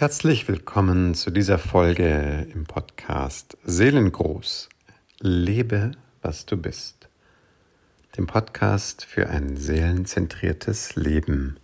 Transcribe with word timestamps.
Herzlich 0.00 0.48
willkommen 0.48 1.14
zu 1.14 1.30
dieser 1.30 1.58
Folge 1.58 2.48
im 2.54 2.64
Podcast 2.64 3.58
Seelengroß. 3.64 4.70
Lebe, 5.18 5.90
was 6.22 6.46
du 6.46 6.56
bist. 6.56 7.10
Dem 8.16 8.26
Podcast 8.26 9.04
für 9.04 9.28
ein 9.28 9.58
seelenzentriertes 9.58 10.96
Leben 10.96 11.58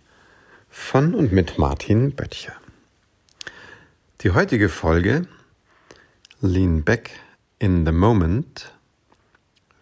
von 0.69 1.15
und 1.15 1.31
mit 1.31 1.57
Martin 1.57 2.11
Böttcher. 2.11 2.53
Die 4.21 4.29
heutige 4.29 4.69
Folge 4.69 5.27
Lean 6.39 6.83
Back 6.83 7.09
in 7.57 7.87
the 7.87 7.91
Moment, 7.91 8.71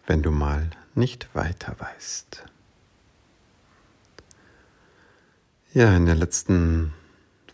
wenn 0.06 0.22
du 0.22 0.30
mal 0.30 0.70
nicht 0.94 1.28
weiter 1.34 1.76
weißt. 1.78 2.42
Ja, 5.74 5.94
in 5.94 6.06
der 6.06 6.14
letzten 6.14 6.94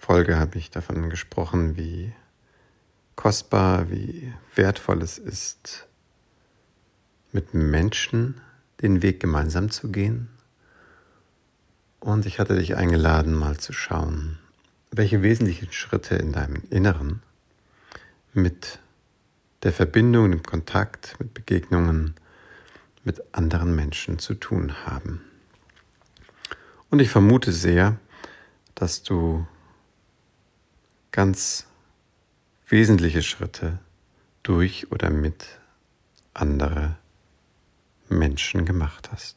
Folge 0.05 0.37
habe 0.37 0.59
ich 0.59 0.73
davon 0.73 1.11
gesprochen, 1.11 1.77
wie 1.77 2.13
kostbar, 3.15 3.89
wie 3.89 4.33
wertvoll 4.57 5.01
es 5.01 5.17
ist, 5.17 5.87
mit 7.31 7.55
Menschen 7.55 8.41
den 8.81 9.01
Weg 9.01 9.21
gemeinsam 9.21 9.71
zu 9.71 9.93
gehen. 9.93 10.29
Und 12.01 12.27
ich 12.27 12.41
hatte 12.41 12.57
dich 12.57 12.75
eingeladen, 12.75 13.33
mal 13.33 13.59
zu 13.59 13.73
schauen, 13.73 14.41
welche 14.91 15.23
wesentlichen 15.23 15.71
Schritte 15.71 16.17
in 16.17 16.33
deinem 16.33 16.65
Inneren 16.69 17.23
mit 18.33 18.81
der 19.63 19.73
Verbindung, 19.73 20.33
dem 20.33 20.43
Kontakt, 20.43 21.15
mit 21.21 21.33
Begegnungen 21.33 22.15
mit 23.05 23.23
anderen 23.33 23.77
Menschen 23.77 24.19
zu 24.19 24.35
tun 24.35 24.85
haben. 24.85 25.21
Und 26.91 26.99
ich 26.99 27.09
vermute 27.09 27.53
sehr, 27.53 28.01
dass 28.75 29.05
du 29.05 29.47
ganz 31.13 31.67
wesentliche 32.67 33.23
Schritte 33.23 33.79
durch 34.43 34.91
oder 34.91 35.11
mit 35.11 35.47
andere 36.35 36.97
Menschen 38.09 38.65
gemacht 38.65 39.11
hast. 39.13 39.37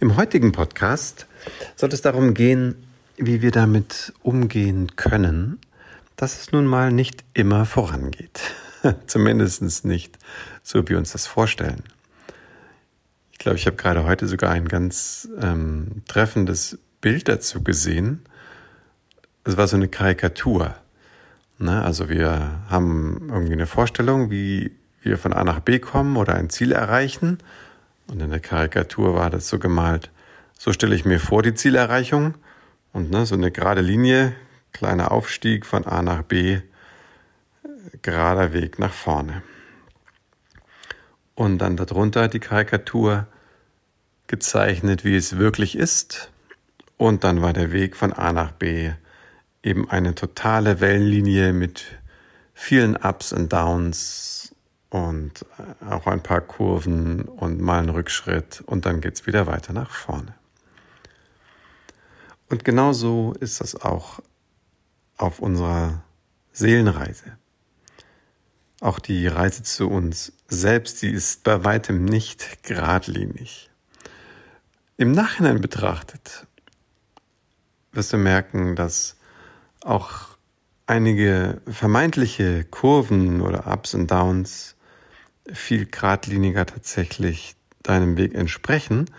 Im 0.00 0.16
heutigen 0.16 0.52
Podcast 0.52 1.26
soll 1.76 1.90
es 1.90 2.02
darum 2.02 2.34
gehen, 2.34 2.86
wie 3.16 3.42
wir 3.42 3.50
damit 3.50 4.12
umgehen 4.22 4.96
können, 4.96 5.60
dass 6.16 6.40
es 6.40 6.52
nun 6.52 6.66
mal 6.66 6.90
nicht 6.90 7.22
immer 7.34 7.66
vorangeht. 7.66 8.40
Zumindest 9.06 9.84
nicht 9.84 10.18
so, 10.62 10.82
wie 10.82 10.90
wir 10.90 10.98
uns 10.98 11.12
das 11.12 11.26
vorstellen. 11.26 11.82
Ich 13.32 13.38
glaube, 13.38 13.58
ich 13.58 13.66
habe 13.66 13.76
gerade 13.76 14.04
heute 14.04 14.26
sogar 14.26 14.50
ein 14.50 14.68
ganz 14.68 15.28
ähm, 15.38 16.02
treffendes 16.08 16.78
Bild 17.00 17.28
dazu 17.28 17.62
gesehen, 17.62 18.24
es 19.44 19.56
war 19.56 19.68
so 19.68 19.76
eine 19.76 19.88
Karikatur. 19.88 20.74
Ne? 21.58 21.82
Also 21.82 22.08
wir 22.08 22.62
haben 22.68 23.28
irgendwie 23.28 23.52
eine 23.52 23.66
Vorstellung, 23.66 24.30
wie 24.30 24.72
wir 25.02 25.18
von 25.18 25.32
A 25.32 25.44
nach 25.44 25.60
B 25.60 25.78
kommen 25.78 26.16
oder 26.16 26.34
ein 26.34 26.50
Ziel 26.50 26.72
erreichen. 26.72 27.38
Und 28.06 28.20
in 28.20 28.30
der 28.30 28.40
Karikatur 28.40 29.14
war 29.14 29.30
das 29.30 29.48
so 29.48 29.58
gemalt. 29.58 30.10
So 30.58 30.72
stelle 30.72 30.94
ich 30.94 31.04
mir 31.04 31.20
vor 31.20 31.42
die 31.42 31.54
Zielerreichung 31.54 32.34
und 32.92 33.10
ne, 33.10 33.26
so 33.26 33.34
eine 33.34 33.50
gerade 33.50 33.80
Linie, 33.80 34.34
kleiner 34.72 35.12
Aufstieg 35.12 35.66
von 35.66 35.86
A 35.86 36.02
nach 36.02 36.22
B, 36.22 36.60
gerader 38.02 38.52
Weg 38.52 38.78
nach 38.78 38.92
vorne. 38.92 39.42
Und 41.34 41.58
dann 41.58 41.76
darunter 41.76 42.28
die 42.28 42.40
Karikatur 42.40 43.26
gezeichnet, 44.26 45.04
wie 45.04 45.16
es 45.16 45.36
wirklich 45.36 45.76
ist. 45.76 46.30
Und 46.96 47.24
dann 47.24 47.42
war 47.42 47.52
der 47.52 47.72
Weg 47.72 47.96
von 47.96 48.12
A 48.12 48.32
nach 48.32 48.52
B 48.52 48.92
eben 49.64 49.90
eine 49.90 50.14
totale 50.14 50.80
Wellenlinie 50.80 51.52
mit 51.52 51.98
vielen 52.52 52.96
Ups 52.96 53.32
und 53.32 53.52
Downs 53.52 54.54
und 54.90 55.44
auch 55.88 56.06
ein 56.06 56.22
paar 56.22 56.42
Kurven 56.42 57.22
und 57.22 57.60
mal 57.60 57.80
einen 57.80 57.88
Rückschritt 57.88 58.60
und 58.60 58.86
dann 58.86 59.00
geht 59.00 59.14
es 59.14 59.26
wieder 59.26 59.46
weiter 59.46 59.72
nach 59.72 59.90
vorne. 59.90 60.34
Und 62.48 62.64
genauso 62.64 63.34
ist 63.40 63.60
das 63.60 63.74
auch 63.74 64.20
auf 65.16 65.40
unserer 65.40 66.04
Seelenreise. 66.52 67.38
Auch 68.80 68.98
die 68.98 69.26
Reise 69.26 69.62
zu 69.62 69.88
uns 69.88 70.32
selbst, 70.46 71.00
die 71.02 71.10
ist 71.10 71.42
bei 71.42 71.64
weitem 71.64 72.04
nicht 72.04 72.62
geradlinig. 72.62 73.70
Im 74.98 75.12
Nachhinein 75.12 75.60
betrachtet 75.60 76.46
wirst 77.92 78.12
du 78.12 78.18
merken, 78.18 78.76
dass 78.76 79.16
auch 79.84 80.36
einige 80.86 81.60
vermeintliche 81.66 82.64
Kurven 82.64 83.40
oder 83.40 83.66
Ups 83.72 83.94
und 83.94 84.10
Downs 84.10 84.76
viel 85.52 85.86
geradliniger 85.86 86.66
tatsächlich 86.66 87.54
deinem 87.82 88.16
Weg 88.16 88.34
entsprechen. 88.34 89.10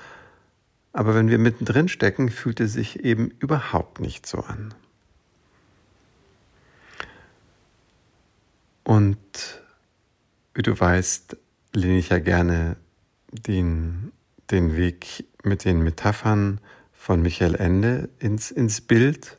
Aber 0.92 1.14
wenn 1.14 1.30
wir 1.30 1.38
mittendrin 1.38 1.88
stecken, 1.88 2.30
fühlt 2.30 2.60
es 2.60 2.74
sich 2.74 3.04
eben 3.04 3.30
überhaupt 3.40 4.00
nicht 4.00 4.26
so 4.26 4.40
an. 4.40 4.74
Und 8.84 9.62
wie 10.54 10.62
du 10.62 10.80
weißt, 10.80 11.38
lehne 11.74 11.98
ich 11.98 12.10
ja 12.10 12.20
gerne 12.20 12.78
den, 13.32 14.12
den 14.52 14.78
Weg 14.78 15.26
mit 15.44 15.66
den 15.66 15.84
Metaphern 15.84 16.62
von 16.94 17.22
Michael 17.22 17.56
Ende 17.56 18.10
ins, 18.20 18.52
ins 18.52 18.82
Bild. 18.82 19.38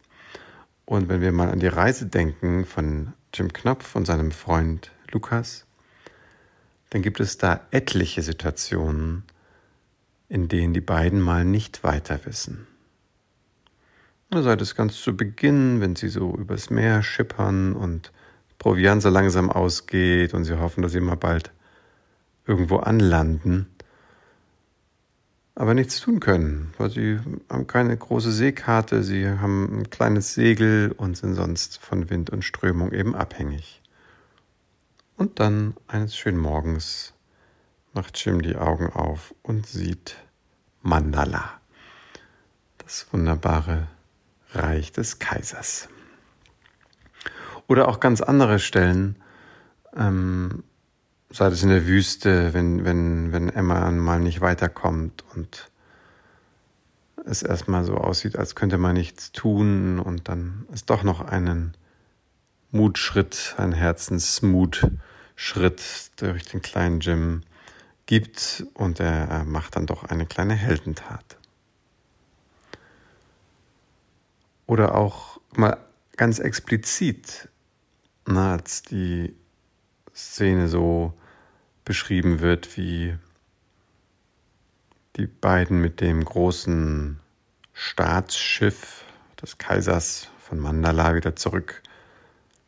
Und 0.87 1.09
wenn 1.09 1.21
wir 1.21 1.33
mal 1.33 1.51
an 1.51 1.59
die 1.59 1.67
Reise 1.67 2.07
denken 2.07 2.65
von 2.65 3.13
Jim 3.35 3.53
Knopf 3.53 3.97
und 3.97 4.07
seinem 4.07 4.31
Freund 4.31 4.93
Lukas, 5.11 5.67
dann 6.91 7.03
gibt 7.03 7.19
es 7.19 7.39
da 7.39 7.61
etliche 7.73 8.23
Situationen, 8.23 9.25
in 10.29 10.47
denen 10.47 10.73
die 10.73 10.81
beiden 10.81 11.21
mal 11.21 11.45
nicht 11.45 11.83
weiter 11.83 12.25
wissen. 12.25 12.69
Sei 14.33 14.55
das 14.55 14.75
ganz 14.77 15.01
zu 15.01 15.17
Beginn, 15.17 15.81
wenn 15.81 15.97
sie 15.97 16.09
so 16.09 16.37
übers 16.37 16.71
Meer 16.71 17.03
schippern 17.03 17.75
und 17.75 18.13
Proviant 18.59 19.03
so 19.03 19.09
langsam 19.09 19.51
ausgeht 19.51 20.35
und 20.35 20.45
sie 20.45 20.59
hoffen, 20.59 20.83
dass 20.83 20.93
sie 20.93 21.01
mal 21.01 21.17
bald 21.17 21.51
irgendwo 22.47 22.77
anlanden 22.77 23.67
aber 25.57 25.73
nichts 25.73 26.01
tun 26.01 26.21
können, 26.21 26.73
weil 26.77 26.91
sie 26.91 27.19
haben 27.49 27.67
keine 27.67 27.97
große 27.97 28.31
Seekarte, 28.31 29.03
sie 29.03 29.27
haben 29.27 29.81
ein 29.81 29.91
kleines 29.91 30.35
Segel 30.35 30.93
und 30.97 31.17
sind 31.17 31.35
sonst 31.35 31.79
von 31.79 32.11
Wind 32.11 32.29
und 32.29 32.45
Strömung 32.45 32.93
eben 32.93 33.17
abhängig. 33.17 33.81
Und 35.17 35.41
dann 35.41 35.75
eines 35.89 36.15
schönen 36.15 36.39
Morgens 36.39 37.15
macht 37.95 38.23
Jim 38.23 38.43
die 38.43 38.57
Augen 38.57 38.91
auf 38.91 39.35
und 39.43 39.67
sieht 39.67 40.17
Mandala, 40.83 41.59
das 42.85 43.07
wunderbare 43.11 43.89
Reich 44.53 44.93
des 44.93 45.19
Kaisers. 45.19 45.89
Oder 47.67 47.89
auch 47.89 47.99
ganz 47.99 48.21
andere 48.21 48.59
Stellen, 48.59 49.17
ähm, 49.97 50.65
sei 51.37 51.49
es 51.49 51.63
in 51.63 51.69
der 51.69 51.87
Wüste, 51.87 52.55
wenn, 52.55 52.87
wenn, 52.87 53.31
wenn 53.31 53.51
Emma 53.51 53.91
mal 53.91 54.21
nicht 54.21 54.41
weiterkommt 54.41 55.23
und 55.35 55.71
es 57.27 57.43
erstmal 57.43 57.85
so 57.85 57.99
aussieht, 57.99 58.39
als 58.39 58.55
könnte 58.55 58.79
man 58.79 58.95
nichts 58.95 59.33
tun 59.33 59.99
und 59.99 60.31
dann 60.31 60.65
es 60.73 60.87
doch 60.87 61.03
noch 61.03 61.21
einen 61.21 61.77
Mutschritt, 62.71 63.55
einen 63.59 63.75
Herzensmutschritt 63.75 65.83
durch 66.17 66.47
den 66.47 66.63
kleinen 66.63 67.01
Jim 67.01 67.43
gibt 68.07 68.65
und 68.73 68.99
er 68.99 69.45
macht 69.45 69.77
dann 69.77 69.85
doch 69.85 70.05
eine 70.05 70.25
kleine 70.25 70.55
Heldentat. 70.55 71.37
Oder 74.67 74.95
auch 74.95 75.39
mal 75.55 75.77
ganz 76.17 76.39
explizit, 76.39 77.51
na, 78.25 78.55
als 78.55 78.81
die 78.81 79.37
Szene 80.15 80.69
so 80.69 81.13
beschrieben 81.87 82.41
wird, 82.41 82.77
wie 82.77 83.17
die 85.17 85.27
beiden 85.27 85.81
mit 85.81 86.03
dem 86.03 86.23
großen 86.23 87.19
Staatsschiff 87.73 89.05
des 89.41 89.57
Kaisers 89.57 90.29
von 90.39 90.59
Mandala 90.59 91.15
wieder 91.15 91.35
zurück 91.37 91.83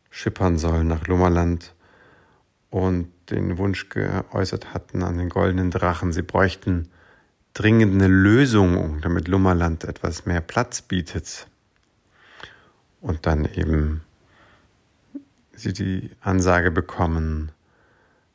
schippern 0.09 0.57
sollen 0.57 0.87
nach 0.87 1.05
Lummerland 1.05 1.75
und 2.71 3.11
den 3.29 3.59
Wunsch 3.59 3.89
geäußert 3.89 4.73
hatten 4.73 5.03
an 5.03 5.17
den 5.17 5.29
goldenen 5.29 5.69
Drachen, 5.69 6.11
sie 6.11 6.23
bräuchten 6.23 6.89
dringend 7.53 7.93
eine 7.93 8.07
Lösung, 8.07 9.01
damit 9.01 9.27
Lummerland 9.27 9.83
etwas 9.83 10.25
mehr 10.25 10.41
Platz 10.41 10.81
bietet. 10.81 11.47
Und 13.01 13.25
dann 13.25 13.45
eben 13.45 14.01
sie 15.53 15.73
die 15.73 16.11
Ansage 16.21 16.71
bekommen, 16.71 17.51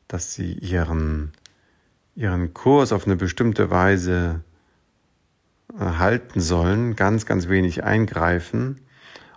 dass 0.07 0.33
sie 0.33 0.53
ihren, 0.53 1.31
ihren 2.15 2.53
Kurs 2.53 2.91
auf 2.91 3.05
eine 3.05 3.15
bestimmte 3.15 3.69
Weise 3.69 4.41
äh, 5.73 5.83
halten 5.83 6.39
sollen, 6.39 6.95
ganz, 6.95 7.25
ganz 7.25 7.47
wenig 7.47 7.83
eingreifen 7.83 8.81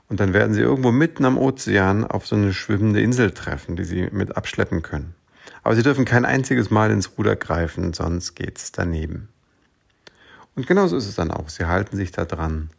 Und 0.08 0.20
dann 0.20 0.32
werden 0.32 0.54
sie 0.54 0.60
irgendwo 0.60 0.90
mitten 0.90 1.24
am 1.24 1.38
Ozean 1.38 2.04
auf 2.04 2.26
so 2.26 2.36
eine 2.36 2.52
schwimmende 2.52 3.00
Insel 3.00 3.30
treffen, 3.32 3.76
die 3.76 3.84
sie 3.84 4.08
mit 4.10 4.36
abschleppen 4.36 4.82
können. 4.82 5.14
Aber 5.62 5.74
sie 5.76 5.82
dürfen 5.82 6.04
kein 6.04 6.24
einziges 6.24 6.70
Mal 6.70 6.90
ins 6.90 7.18
Ruder 7.18 7.36
greifen, 7.36 7.92
sonst 7.92 8.34
geht's 8.34 8.72
daneben. 8.72 9.28
Und 10.54 10.66
genauso 10.66 10.96
ist 10.96 11.06
es 11.06 11.14
dann 11.14 11.30
auch. 11.30 11.48
Sie 11.48 11.66
halten 11.66 11.96
sich 11.96 12.10
da 12.10 12.24
dran. 12.24 12.70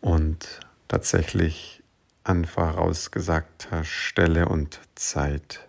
Und 0.00 0.60
tatsächlich 0.88 1.82
an 2.24 2.44
vorausgesagter 2.44 3.84
Stelle 3.84 4.48
und 4.48 4.80
Zeit 4.94 5.66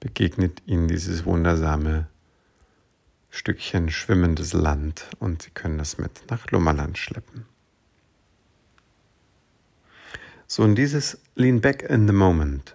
begegnet 0.00 0.62
ihnen 0.66 0.88
dieses 0.88 1.24
wundersame 1.24 2.08
Stückchen 3.30 3.90
schwimmendes 3.90 4.52
Land 4.52 5.08
und 5.20 5.42
sie 5.42 5.50
können 5.50 5.78
es 5.78 5.98
mit 5.98 6.28
nach 6.30 6.50
Lummerland 6.50 6.98
schleppen. 6.98 7.46
So, 10.46 10.64
und 10.64 10.74
dieses 10.74 11.20
Lean 11.36 11.60
Back 11.60 11.82
in 11.82 12.08
the 12.08 12.12
Moment, 12.12 12.74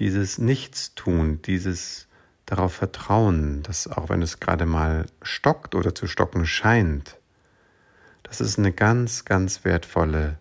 dieses 0.00 0.38
Nichtstun, 0.38 1.40
dieses 1.42 2.08
darauf 2.46 2.74
vertrauen, 2.74 3.62
dass 3.62 3.86
auch 3.86 4.08
wenn 4.08 4.22
es 4.22 4.40
gerade 4.40 4.66
mal 4.66 5.06
stockt 5.22 5.76
oder 5.76 5.94
zu 5.94 6.08
stocken 6.08 6.46
scheint, 6.46 7.18
das 8.24 8.40
ist 8.40 8.58
eine 8.58 8.72
ganz, 8.72 9.24
ganz 9.24 9.64
wertvolle 9.64 10.38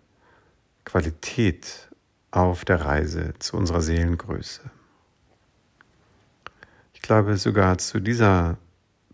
Qualität 0.86 1.90
auf 2.32 2.66
der 2.66 2.82
Reise 2.82 3.34
zu 3.38 3.58
unserer 3.58 3.82
Seelengröße. 3.82 4.62
Glaube 7.12 7.36
sogar 7.36 7.78
zu 7.78 8.00
dieser 8.00 8.58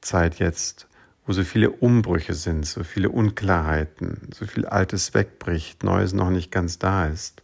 Zeit 0.02 0.38
jetzt, 0.38 0.88
wo 1.26 1.34
so 1.34 1.44
viele 1.44 1.72
Umbrüche 1.72 2.36
sind, 2.36 2.64
so 2.64 2.84
viele 2.84 3.10
Unklarheiten, 3.10 4.30
so 4.36 4.46
viel 4.46 4.68
Altes 4.68 5.16
wegbricht, 5.16 5.84
Neues 5.84 6.14
noch 6.14 6.30
nicht 6.30 6.52
ganz 6.52 6.78
da 6.78 7.08
ist, 7.08 7.42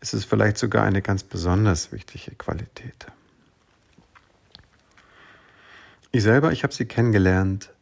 ist 0.00 0.14
es 0.14 0.24
vielleicht 0.24 0.58
sogar 0.58 0.84
eine 0.84 1.02
ganz 1.02 1.24
besonders 1.24 1.90
wichtige 1.90 2.36
Qualität. 2.36 3.08
Ich 6.12 6.22
selber, 6.22 6.52
ich 6.52 6.62
habe 6.62 6.72
sie 6.72 6.86
kennengelernt 6.86 7.74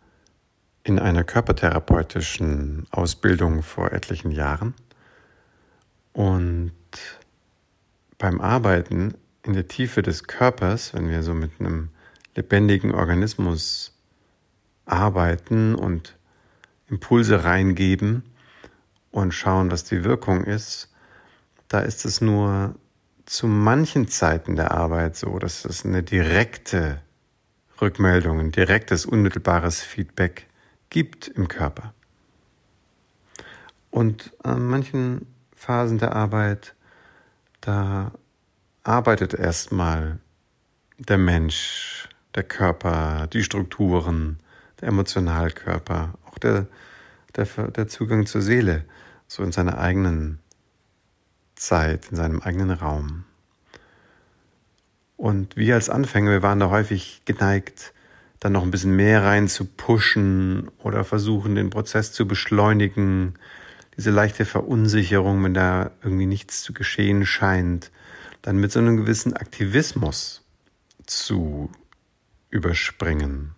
in 0.82 0.98
einer 0.98 1.24
körpertherapeutischen 1.24 2.86
Ausbildung 2.90 3.62
vor 3.62 3.92
etlichen 3.92 4.30
Jahren 4.30 4.72
und 6.14 6.72
beim 8.16 8.40
Arbeiten 8.40 9.12
in 9.46 9.52
der 9.52 9.68
Tiefe 9.68 10.02
des 10.02 10.24
Körpers, 10.24 10.94
wenn 10.94 11.08
wir 11.08 11.22
so 11.22 11.34
mit 11.34 11.52
einem 11.60 11.90
lebendigen 12.34 12.94
Organismus 12.94 13.92
arbeiten 14.84 15.74
und 15.74 16.16
Impulse 16.88 17.44
reingeben 17.44 18.22
und 19.10 19.32
schauen, 19.32 19.70
was 19.70 19.84
die 19.84 20.04
Wirkung 20.04 20.44
ist, 20.44 20.92
da 21.68 21.80
ist 21.80 22.04
es 22.04 22.20
nur 22.20 22.76
zu 23.24 23.48
manchen 23.48 24.06
Zeiten 24.08 24.54
der 24.54 24.72
Arbeit 24.72 25.16
so, 25.16 25.38
dass 25.38 25.64
es 25.64 25.84
eine 25.84 26.02
direkte 26.02 27.00
Rückmeldung, 27.80 28.38
ein 28.38 28.52
direktes, 28.52 29.04
unmittelbares 29.04 29.82
Feedback 29.82 30.46
gibt 30.90 31.28
im 31.28 31.48
Körper. 31.48 31.92
Und 33.90 34.32
an 34.42 34.66
manchen 34.66 35.26
Phasen 35.54 35.98
der 35.98 36.14
Arbeit, 36.14 36.74
da 37.60 38.12
arbeitet 38.86 39.34
erstmal 39.34 40.18
der 40.98 41.18
Mensch, 41.18 42.08
der 42.34 42.44
Körper, 42.44 43.26
die 43.32 43.42
Strukturen, 43.42 44.38
der 44.80 44.88
Emotionalkörper, 44.88 46.14
auch 46.26 46.38
der, 46.38 46.66
der, 47.34 47.46
der 47.46 47.88
Zugang 47.88 48.26
zur 48.26 48.42
Seele, 48.42 48.84
so 49.26 49.42
in 49.42 49.52
seiner 49.52 49.78
eigenen 49.78 50.38
Zeit, 51.56 52.08
in 52.10 52.16
seinem 52.16 52.40
eigenen 52.40 52.70
Raum. 52.70 53.24
Und 55.16 55.56
wir 55.56 55.74
als 55.74 55.88
Anfänger, 55.88 56.30
wir 56.30 56.42
waren 56.42 56.60
da 56.60 56.70
häufig 56.70 57.22
geneigt, 57.24 57.94
dann 58.38 58.52
noch 58.52 58.62
ein 58.62 58.70
bisschen 58.70 58.94
mehr 58.94 59.24
rein 59.24 59.48
zu 59.48 59.64
pushen 59.64 60.70
oder 60.78 61.04
versuchen, 61.04 61.54
den 61.54 61.70
Prozess 61.70 62.12
zu 62.12 62.28
beschleunigen. 62.28 63.34
Diese 63.96 64.10
leichte 64.10 64.44
Verunsicherung, 64.44 65.42
wenn 65.42 65.54
da 65.54 65.90
irgendwie 66.02 66.26
nichts 66.26 66.62
zu 66.62 66.74
geschehen 66.74 67.24
scheint, 67.24 67.90
dann 68.46 68.58
mit 68.58 68.70
so 68.70 68.78
einem 68.78 68.96
gewissen 68.96 69.32
Aktivismus 69.32 70.40
zu 71.04 71.68
überspringen. 72.48 73.56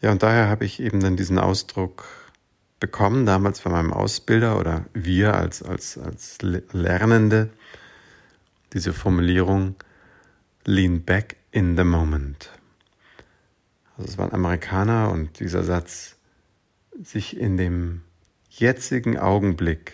Ja, 0.00 0.10
und 0.12 0.22
daher 0.22 0.48
habe 0.48 0.64
ich 0.64 0.80
eben 0.80 1.00
dann 1.00 1.18
diesen 1.18 1.38
Ausdruck 1.38 2.06
bekommen, 2.80 3.26
damals 3.26 3.60
von 3.60 3.72
meinem 3.72 3.92
Ausbilder 3.92 4.58
oder 4.58 4.86
wir 4.94 5.34
als, 5.34 5.62
als, 5.62 5.98
als 5.98 6.38
Lernende, 6.40 7.50
diese 8.72 8.94
Formulierung 8.94 9.74
Lean 10.64 11.04
back 11.04 11.36
in 11.50 11.76
the 11.76 11.84
moment. 11.84 12.48
Also 13.98 14.08
es 14.08 14.16
war 14.16 14.24
ein 14.24 14.32
Amerikaner 14.32 15.10
und 15.10 15.38
dieser 15.38 15.64
Satz, 15.64 16.16
sich 16.98 17.36
in 17.36 17.58
dem 17.58 18.00
jetzigen 18.48 19.18
Augenblick 19.18 19.92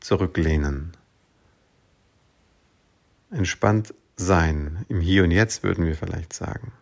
zurücklehnen. 0.00 0.96
Entspannt 3.34 3.94
sein, 4.16 4.86
im 4.88 5.00
Hier 5.00 5.24
und 5.24 5.30
Jetzt 5.30 5.62
würden 5.62 5.84
wir 5.84 5.96
vielleicht 5.96 6.32
sagen. 6.32 6.72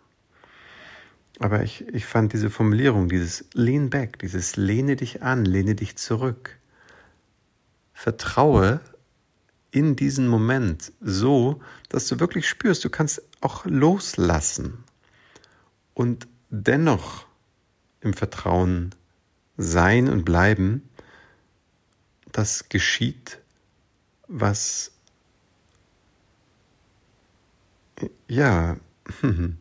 Aber 1.39 1.63
ich, 1.63 1.87
ich 1.89 2.05
fand 2.05 2.33
diese 2.33 2.51
Formulierung, 2.51 3.09
dieses 3.09 3.45
Lean 3.55 3.91
back, 3.91 4.19
dieses 4.19 4.57
lehne 4.57 4.97
dich 4.97 5.23
an, 5.23 5.45
lehne 5.45 5.75
dich 5.75 5.97
zurück. 5.97 6.59
Vertraue 7.95 8.81
in 9.71 9.97
diesen 9.97 10.29
Moment 10.29 10.93
so, 11.01 11.61
dass 11.89 12.07
du 12.07 12.21
wirklich 12.21 12.49
spürst, 12.49 12.85
du 12.85 12.91
kannst 12.91 13.23
auch 13.41 13.65
loslassen 13.65 14.85
und 15.95 16.29
dennoch 16.51 17.27
im 18.01 18.13
Vertrauen 18.13 18.95
sein 19.57 20.09
und 20.09 20.25
bleiben, 20.25 20.89
dass 22.31 22.69
geschieht, 22.69 23.39
was 24.29 24.92
ja, 28.29 28.77
wenn 29.23 29.59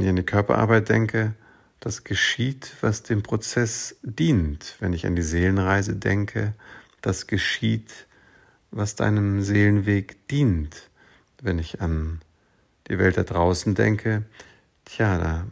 ich 0.00 0.08
an 0.08 0.16
die 0.16 0.22
Körperarbeit 0.22 0.88
denke, 0.88 1.34
das 1.80 2.04
geschieht, 2.04 2.74
was 2.82 3.02
dem 3.02 3.22
Prozess 3.22 3.96
dient. 4.02 4.76
Wenn 4.80 4.92
ich 4.92 5.06
an 5.06 5.16
die 5.16 5.22
Seelenreise 5.22 5.96
denke, 5.96 6.54
das 7.00 7.26
geschieht, 7.26 8.06
was 8.70 8.94
deinem 8.94 9.42
Seelenweg 9.42 10.28
dient. 10.28 10.90
Wenn 11.42 11.58
ich 11.58 11.80
an 11.80 12.20
die 12.88 12.98
Welt 12.98 13.16
da 13.16 13.22
draußen 13.22 13.74
denke, 13.74 14.24
tja, 14.84 15.18
da 15.18 15.46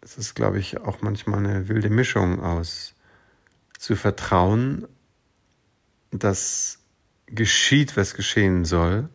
ist 0.00 0.16
es, 0.16 0.34
glaube 0.34 0.58
ich, 0.58 0.80
auch 0.80 1.02
manchmal 1.02 1.40
eine 1.40 1.68
wilde 1.68 1.90
Mischung 1.90 2.40
aus 2.40 2.94
zu 3.78 3.94
vertrauen, 3.94 4.88
dass 6.10 6.78
geschieht, 7.26 7.96
was 7.96 8.14
geschehen 8.14 8.64
soll, 8.64 9.10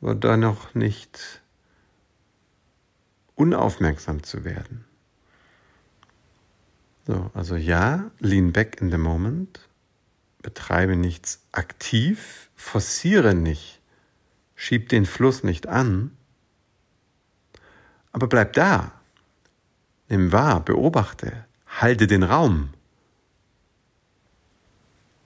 aber 0.00 0.14
dennoch 0.14 0.74
nicht 0.74 1.42
unaufmerksam 3.34 4.22
zu 4.22 4.44
werden. 4.44 4.84
So, 7.06 7.30
also 7.34 7.56
ja, 7.56 8.10
lean 8.18 8.52
back 8.52 8.80
in 8.80 8.90
the 8.90 8.98
moment, 8.98 9.68
betreibe 10.42 10.96
nichts 10.96 11.42
aktiv, 11.52 12.50
forciere 12.54 13.34
nicht, 13.34 13.80
schieb 14.54 14.88
den 14.90 15.06
Fluss 15.06 15.42
nicht 15.42 15.66
an, 15.66 16.16
aber 18.12 18.26
bleib 18.26 18.52
da, 18.52 18.92
nimm 20.08 20.32
wahr, 20.32 20.64
beobachte, 20.64 21.46
halte 21.66 22.06
den 22.06 22.22
Raum, 22.22 22.70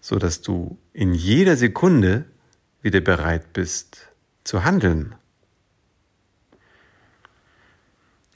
so 0.01 0.19
dass 0.19 0.43
du 0.43 0.79
in 0.93 1.15
jeder 1.15 1.57
Sekunde 1.57 2.27
wieder 2.83 3.01
bereit 3.01 3.53
bist 3.53 4.14
zu 4.45 4.65
handeln. 4.65 5.15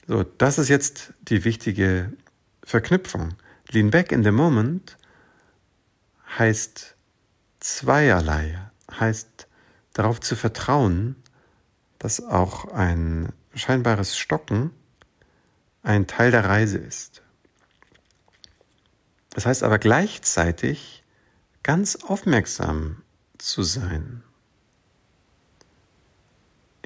So, 0.07 0.23
das 0.23 0.57
ist 0.57 0.69
jetzt 0.69 1.13
die 1.21 1.43
wichtige 1.45 2.11
Verknüpfung. 2.63 3.35
Lean 3.69 3.91
back 3.91 4.11
in 4.11 4.23
the 4.23 4.31
moment 4.31 4.97
heißt 6.37 6.95
zweierlei, 7.59 8.59
heißt 8.91 9.47
darauf 9.93 10.19
zu 10.19 10.35
vertrauen, 10.35 11.15
dass 11.99 12.23
auch 12.23 12.71
ein 12.73 13.31
scheinbares 13.53 14.17
Stocken 14.17 14.71
ein 15.83 16.07
Teil 16.07 16.31
der 16.31 16.45
Reise 16.45 16.77
ist. 16.77 17.21
Das 19.31 19.45
heißt 19.45 19.63
aber 19.63 19.77
gleichzeitig 19.77 21.03
ganz 21.61 21.97
aufmerksam 21.97 23.03
zu 23.37 23.63
sein, 23.63 24.23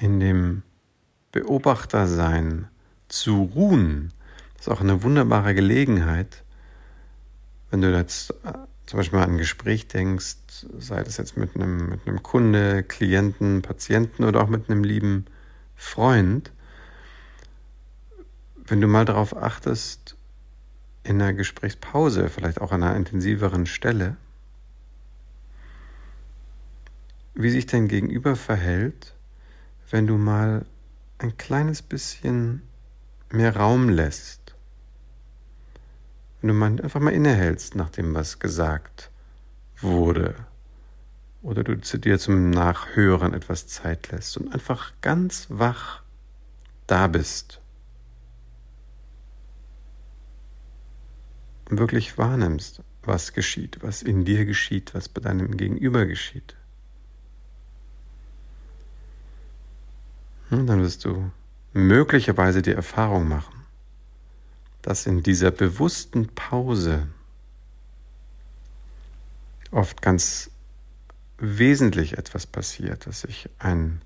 in 0.04 0.20
dem 0.20 0.62
Beobachtersein 1.32 2.68
zu 3.08 3.50
ruhen. 3.54 4.12
Ist 4.58 4.68
auch 4.68 4.82
eine 4.82 5.02
wunderbare 5.02 5.54
Gelegenheit, 5.54 6.44
wenn 7.70 7.80
du 7.80 7.90
jetzt 7.90 8.30
äh, 8.44 8.52
zum 8.84 8.98
Beispiel 8.98 9.18
mal 9.18 9.24
an 9.24 9.32
ein 9.32 9.38
Gespräch 9.38 9.88
denkst, 9.88 10.36
sei 10.78 11.02
das 11.02 11.16
jetzt 11.16 11.38
mit 11.38 11.56
einem, 11.56 11.88
mit 11.88 12.06
einem 12.06 12.22
Kunde, 12.22 12.82
Klienten, 12.82 13.62
Patienten 13.62 14.24
oder 14.24 14.42
auch 14.42 14.48
mit 14.48 14.68
einem 14.68 14.84
lieben 14.84 15.24
Freund, 15.74 16.52
wenn 18.66 18.82
du 18.82 18.86
mal 18.86 19.06
darauf 19.06 19.34
achtest, 19.34 20.16
in 21.02 21.20
einer 21.20 21.32
Gesprächspause, 21.32 22.28
vielleicht 22.28 22.60
auch 22.60 22.72
an 22.72 22.82
einer 22.82 22.96
intensiveren 22.96 23.64
Stelle, 23.64 24.18
wie 27.34 27.50
sich 27.50 27.64
dein 27.64 27.88
Gegenüber 27.88 28.36
verhält, 28.36 29.13
wenn 29.90 30.06
du 30.06 30.16
mal 30.16 30.66
ein 31.18 31.36
kleines 31.36 31.82
bisschen 31.82 32.62
mehr 33.30 33.56
Raum 33.56 33.88
lässt. 33.88 34.54
Wenn 36.40 36.48
du 36.48 36.54
mal 36.54 36.80
einfach 36.80 37.00
mal 37.00 37.12
innehältst 37.12 37.74
nach 37.74 37.90
dem, 37.90 38.14
was 38.14 38.38
gesagt 38.38 39.10
wurde. 39.80 40.34
Oder 41.42 41.62
du 41.62 41.80
zu 41.80 41.98
dir 41.98 42.18
zum 42.18 42.50
Nachhören 42.50 43.34
etwas 43.34 43.66
Zeit 43.66 44.10
lässt 44.10 44.36
und 44.36 44.52
einfach 44.52 44.92
ganz 45.02 45.46
wach 45.50 46.02
da 46.86 47.06
bist. 47.06 47.60
Und 51.68 51.78
wirklich 51.78 52.16
wahrnimmst, 52.18 52.82
was 53.02 53.32
geschieht, 53.32 53.78
was 53.82 54.02
in 54.02 54.24
dir 54.24 54.44
geschieht, 54.44 54.94
was 54.94 55.08
bei 55.08 55.20
deinem 55.20 55.56
Gegenüber 55.56 56.06
geschieht. 56.06 56.56
Dann 60.50 60.82
wirst 60.82 61.04
du 61.04 61.30
möglicherweise 61.72 62.62
die 62.62 62.72
Erfahrung 62.72 63.28
machen, 63.28 63.66
dass 64.82 65.06
in 65.06 65.22
dieser 65.22 65.50
bewussten 65.50 66.28
Pause 66.28 67.08
oft 69.70 70.02
ganz 70.02 70.50
wesentlich 71.38 72.16
etwas 72.16 72.46
passiert, 72.46 73.06
dass 73.06 73.22
sich 73.22 73.48
ein 73.58 74.02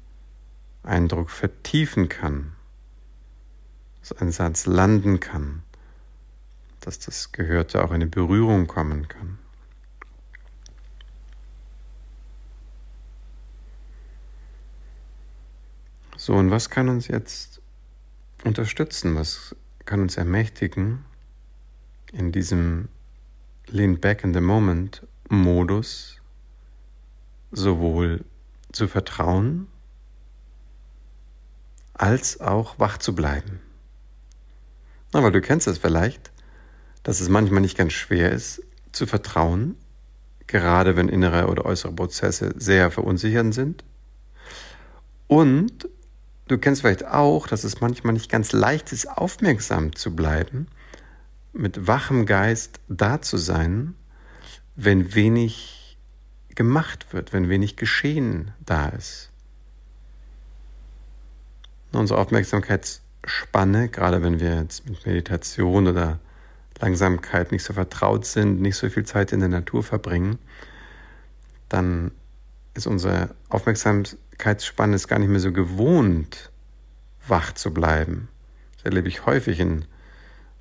Eindruck 0.83 1.31
vertiefen 1.31 2.09
kann, 2.09 2.53
dass 4.01 4.13
ein 4.13 4.33
Satz 4.33 4.67
landen 4.67 5.21
kann, 5.21 5.63
dass 6.81 6.99
das 6.99 7.33
Gehörte 7.33 7.85
auch 7.85 7.91
in 7.91 7.97
eine 7.97 8.07
Berührung 8.07 8.67
kommen 8.67 9.09
kann. 9.09 9.38
So, 16.21 16.35
und 16.35 16.51
was 16.51 16.69
kann 16.69 16.89
uns 16.89 17.07
jetzt 17.07 17.63
unterstützen? 18.43 19.15
Was 19.15 19.55
kann 19.85 20.01
uns 20.01 20.17
ermächtigen, 20.17 21.05
in 22.13 22.33
diesem 22.33 22.89
Lean 23.69 24.01
Back 24.01 24.25
in 24.25 24.35
the 24.35 24.41
Moment 24.41 25.07
Modus 25.29 26.21
sowohl 27.53 28.25
zu 28.73 28.89
vertrauen, 28.89 29.69
als 31.95 32.41
auch 32.41 32.81
wach 32.81 32.99
zu 32.99 33.15
bleiben? 33.15 33.61
Na, 35.13 35.23
weil 35.23 35.31
du 35.31 35.41
kennst 35.41 35.69
es 35.69 35.79
vielleicht, 35.79 36.33
dass 37.05 37.21
es 37.21 37.29
manchmal 37.29 37.61
nicht 37.61 37.79
ganz 37.79 37.93
schwer 37.93 38.33
ist, 38.33 38.61
zu 38.91 39.07
vertrauen, 39.07 39.77
gerade 40.49 40.97
wenn 40.97 41.09
innere 41.09 41.47
oder 41.47 41.65
äußere 41.65 41.93
Prozesse 41.93 42.55
sehr 42.57 42.91
verunsichernd 42.91 43.55
sind. 43.55 43.85
Und 45.29 45.89
Du 46.49 46.57
kennst 46.57 46.81
vielleicht 46.81 47.07
auch, 47.07 47.47
dass 47.47 47.63
es 47.63 47.83
manchmal 47.83 48.15
nicht 48.15 48.31
ganz 48.31 48.53
leicht 48.53 48.93
ist, 48.93 49.07
aufmerksam 49.07 49.95
zu 49.95 50.17
bleiben, 50.17 50.67
mit 51.53 51.87
wachem 51.87 52.25
Geist 52.25 52.81
da 52.89 53.21
zu 53.21 53.37
sein, 53.37 53.95
wenn 54.75 55.15
wenig 55.15 55.99
gemacht 56.55 57.13
wird, 57.13 57.35
wenn 57.35 57.51
wenig 57.51 57.77
Geschehen 57.77 58.53
da 58.65 58.89
ist. 58.89 59.31
Unsere 61.93 62.19
Aufmerksamkeitsspanne, 62.19 63.91
gerade 63.91 64.23
wenn 64.23 64.41
wir 64.41 64.57
jetzt 64.57 64.89
mit 64.89 65.05
Meditation 65.05 65.87
oder 65.87 66.19
Langsamkeit 66.81 67.53
nicht 67.53 67.65
so 67.65 67.75
vertraut 67.75 68.25
sind, 68.25 68.61
nicht 68.63 68.77
so 68.77 68.89
viel 68.89 69.05
Zeit 69.05 69.33
in 69.33 69.41
der 69.41 69.49
Natur 69.51 69.83
verbringen, 69.83 70.39
dann 71.69 72.11
ist 72.73 72.87
unsere 72.87 73.35
Aufmerksamkeitsspanne 74.39 74.95
ist 74.95 75.09
gar 75.09 75.19
nicht 75.19 75.31
mehr 75.31 75.41
so 75.41 75.53
gewohnt, 75.53 76.51
wach 77.27 77.53
zu 77.55 77.75
bleiben. 77.75 78.29
Das 78.77 78.85
erlebe 78.85 79.09
ich 79.09 79.27
häufig 79.27 79.59
in 79.59 79.85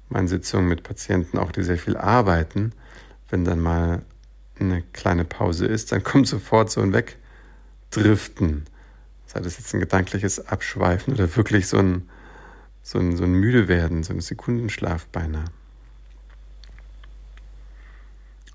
meinen 0.09 0.27
Sitzungen 0.27 0.67
mit 0.67 0.81
Patienten, 0.81 1.37
auch 1.37 1.51
die 1.51 1.63
sehr 1.63 1.77
viel 1.77 1.95
arbeiten. 1.95 2.73
Wenn 3.29 3.45
dann 3.45 3.59
mal 3.59 4.01
eine 4.59 4.81
kleine 4.93 5.25
Pause 5.25 5.67
ist, 5.67 5.91
dann 5.91 6.03
kommt 6.03 6.27
sofort 6.27 6.71
so 6.71 6.81
ein 6.81 6.91
Wegdriften. 6.91 8.65
Sei 9.27 9.41
das 9.41 9.59
jetzt 9.59 9.73
ein 9.75 9.79
gedankliches 9.79 10.47
Abschweifen 10.47 11.13
oder 11.13 11.35
wirklich 11.35 11.67
so 11.67 11.77
ein, 11.77 12.09
so 12.81 12.97
ein, 12.97 13.15
so 13.15 13.25
ein 13.25 13.33
Müdewerden, 13.33 14.01
so 14.01 14.11
ein 14.13 14.21
Sekundenschlaf 14.21 15.05
beinahe. 15.07 15.45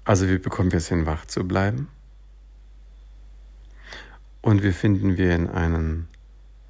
Also 0.04 0.28
wie 0.28 0.38
bekommen 0.38 0.72
wir 0.72 0.78
es 0.78 0.88
hin, 0.88 1.06
wach 1.06 1.26
zu 1.26 1.46
bleiben? 1.46 1.88
Und 4.42 4.64
wie 4.64 4.72
finden 4.72 5.16
wir 5.16 5.34
in 5.34 5.48
einen 5.48 6.08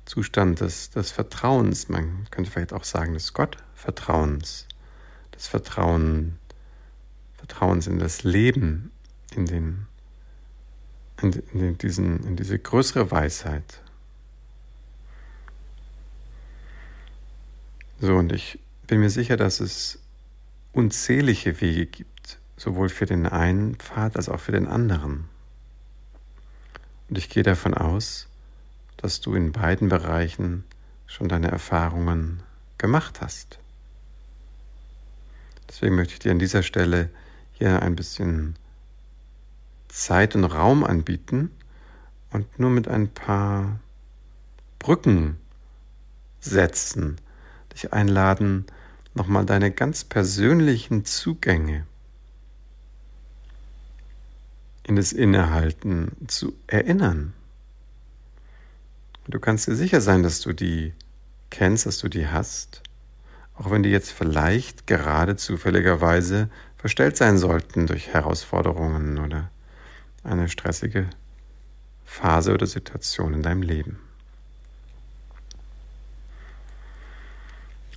Zustand 0.04 0.60
des, 0.60 0.90
des 0.90 1.10
Vertrauens, 1.10 1.88
man 1.88 2.26
könnte 2.30 2.50
vielleicht 2.50 2.74
auch 2.74 2.84
sagen 2.84 3.14
des 3.14 3.32
Gottvertrauens, 3.32 4.68
des 5.34 5.48
Vertrauen, 5.48 6.38
Vertrauens 7.38 7.86
in 7.86 7.98
das 7.98 8.24
Leben, 8.24 8.92
in, 9.34 9.46
den, 9.46 9.86
in, 11.22 11.32
in, 11.54 11.78
diesen, 11.78 12.22
in 12.24 12.36
diese 12.36 12.58
größere 12.58 13.10
Weisheit. 13.10 13.80
So, 18.00 18.16
und 18.16 18.32
ich 18.32 18.58
bin 18.86 19.00
mir 19.00 19.10
sicher, 19.10 19.36
dass 19.36 19.60
es 19.60 19.98
unzählige 20.72 21.60
Wege 21.60 21.86
gibt, 21.86 22.38
sowohl 22.56 22.90
für 22.90 23.06
den 23.06 23.26
einen 23.26 23.76
Pfad 23.76 24.16
als 24.16 24.28
auch 24.28 24.40
für 24.40 24.52
den 24.52 24.66
anderen. 24.66 25.31
Und 27.12 27.18
ich 27.18 27.28
gehe 27.28 27.42
davon 27.42 27.74
aus, 27.74 28.26
dass 28.96 29.20
du 29.20 29.34
in 29.34 29.52
beiden 29.52 29.90
Bereichen 29.90 30.64
schon 31.06 31.28
deine 31.28 31.50
Erfahrungen 31.50 32.42
gemacht 32.78 33.20
hast. 33.20 33.58
Deswegen 35.68 35.94
möchte 35.94 36.14
ich 36.14 36.20
dir 36.20 36.32
an 36.32 36.38
dieser 36.38 36.62
Stelle 36.62 37.10
hier 37.52 37.82
ein 37.82 37.96
bisschen 37.96 38.56
Zeit 39.88 40.34
und 40.34 40.44
Raum 40.44 40.84
anbieten 40.84 41.50
und 42.30 42.58
nur 42.58 42.70
mit 42.70 42.88
ein 42.88 43.10
paar 43.10 43.78
Brücken 44.78 45.36
setzen, 46.40 47.18
dich 47.74 47.92
einladen, 47.92 48.64
nochmal 49.12 49.44
deine 49.44 49.70
ganz 49.70 50.02
persönlichen 50.02 51.04
Zugänge 51.04 51.84
in 54.84 54.96
das 54.96 55.12
Innehalten 55.12 56.12
zu 56.26 56.54
erinnern. 56.66 57.32
Du 59.28 59.38
kannst 59.38 59.68
dir 59.68 59.76
sicher 59.76 60.00
sein, 60.00 60.22
dass 60.22 60.40
du 60.40 60.52
die 60.52 60.92
kennst, 61.50 61.86
dass 61.86 61.98
du 61.98 62.08
die 62.08 62.26
hast, 62.26 62.82
auch 63.54 63.70
wenn 63.70 63.82
die 63.82 63.90
jetzt 63.90 64.10
vielleicht 64.10 64.86
gerade 64.86 65.36
zufälligerweise 65.36 66.48
verstellt 66.76 67.16
sein 67.16 67.38
sollten 67.38 67.86
durch 67.86 68.08
Herausforderungen 68.08 69.18
oder 69.18 69.50
eine 70.24 70.48
stressige 70.48 71.08
Phase 72.04 72.52
oder 72.52 72.66
Situation 72.66 73.34
in 73.34 73.42
deinem 73.42 73.62
Leben. 73.62 73.98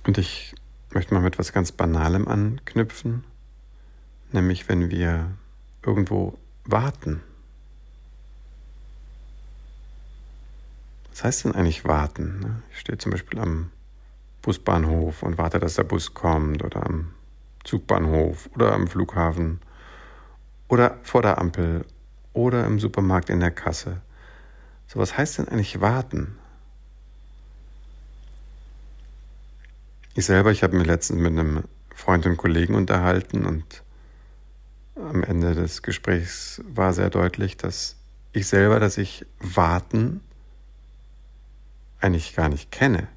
Und 0.06 0.18
ich 0.18 0.54
möchte 0.90 1.12
mal 1.12 1.20
mit 1.20 1.34
etwas 1.34 1.52
ganz 1.52 1.72
Banalem 1.72 2.28
anknüpfen, 2.28 3.24
nämlich 4.30 4.68
wenn 4.68 4.88
wir 4.90 5.32
irgendwo 5.82 6.38
warten. 6.66 7.22
Was 11.10 11.24
heißt 11.24 11.44
denn 11.44 11.54
eigentlich 11.54 11.84
warten? 11.84 12.40
Ne? 12.40 12.62
Ich 12.72 12.80
stehe 12.80 12.98
zum 12.98 13.12
Beispiel 13.12 13.38
am 13.38 13.70
Busbahnhof 14.42 15.22
und 15.22 15.38
warte, 15.38 15.58
dass 15.58 15.74
der 15.74 15.84
Bus 15.84 16.14
kommt 16.14 16.62
oder 16.62 16.86
am 16.86 17.12
Zugbahnhof 17.64 18.48
oder 18.54 18.72
am 18.72 18.86
Flughafen 18.86 19.60
oder 20.68 20.98
vor 21.02 21.22
der 21.22 21.38
Ampel 21.38 21.84
oder 22.32 22.66
im 22.66 22.78
Supermarkt 22.78 23.30
in 23.30 23.40
der 23.40 23.50
Kasse. 23.50 24.02
So, 24.88 25.00
was 25.00 25.16
heißt 25.16 25.38
denn 25.38 25.48
eigentlich 25.48 25.80
warten? 25.80 26.36
Ich 30.14 30.26
selber, 30.26 30.50
ich 30.50 30.62
habe 30.62 30.76
mich 30.76 30.86
letztens 30.86 31.20
mit 31.20 31.32
einem 31.32 31.64
Freund 31.94 32.26
und 32.26 32.36
Kollegen 32.36 32.74
unterhalten 32.74 33.44
und 33.44 33.82
am 34.96 35.22
Ende 35.22 35.54
des 35.54 35.82
Gesprächs 35.82 36.62
war 36.68 36.92
sehr 36.92 37.10
deutlich, 37.10 37.56
dass 37.56 37.96
ich 38.32 38.46
selber, 38.46 38.80
dass 38.80 38.98
ich 38.98 39.26
warten 39.38 40.20
eigentlich 42.00 42.34
gar 42.34 42.48
nicht 42.48 42.70
kenne. 42.70 43.08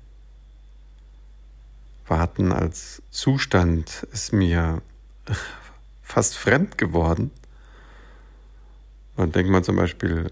Warten 2.07 2.51
als 2.51 3.01
Zustand 3.09 4.07
ist 4.11 4.33
mir 4.33 4.81
fast 6.01 6.37
fremd 6.37 6.77
geworden. 6.77 7.31
Und 9.15 9.35
denkt 9.35 9.51
man 9.51 9.63
zum 9.63 9.75
Beispiel 9.75 10.31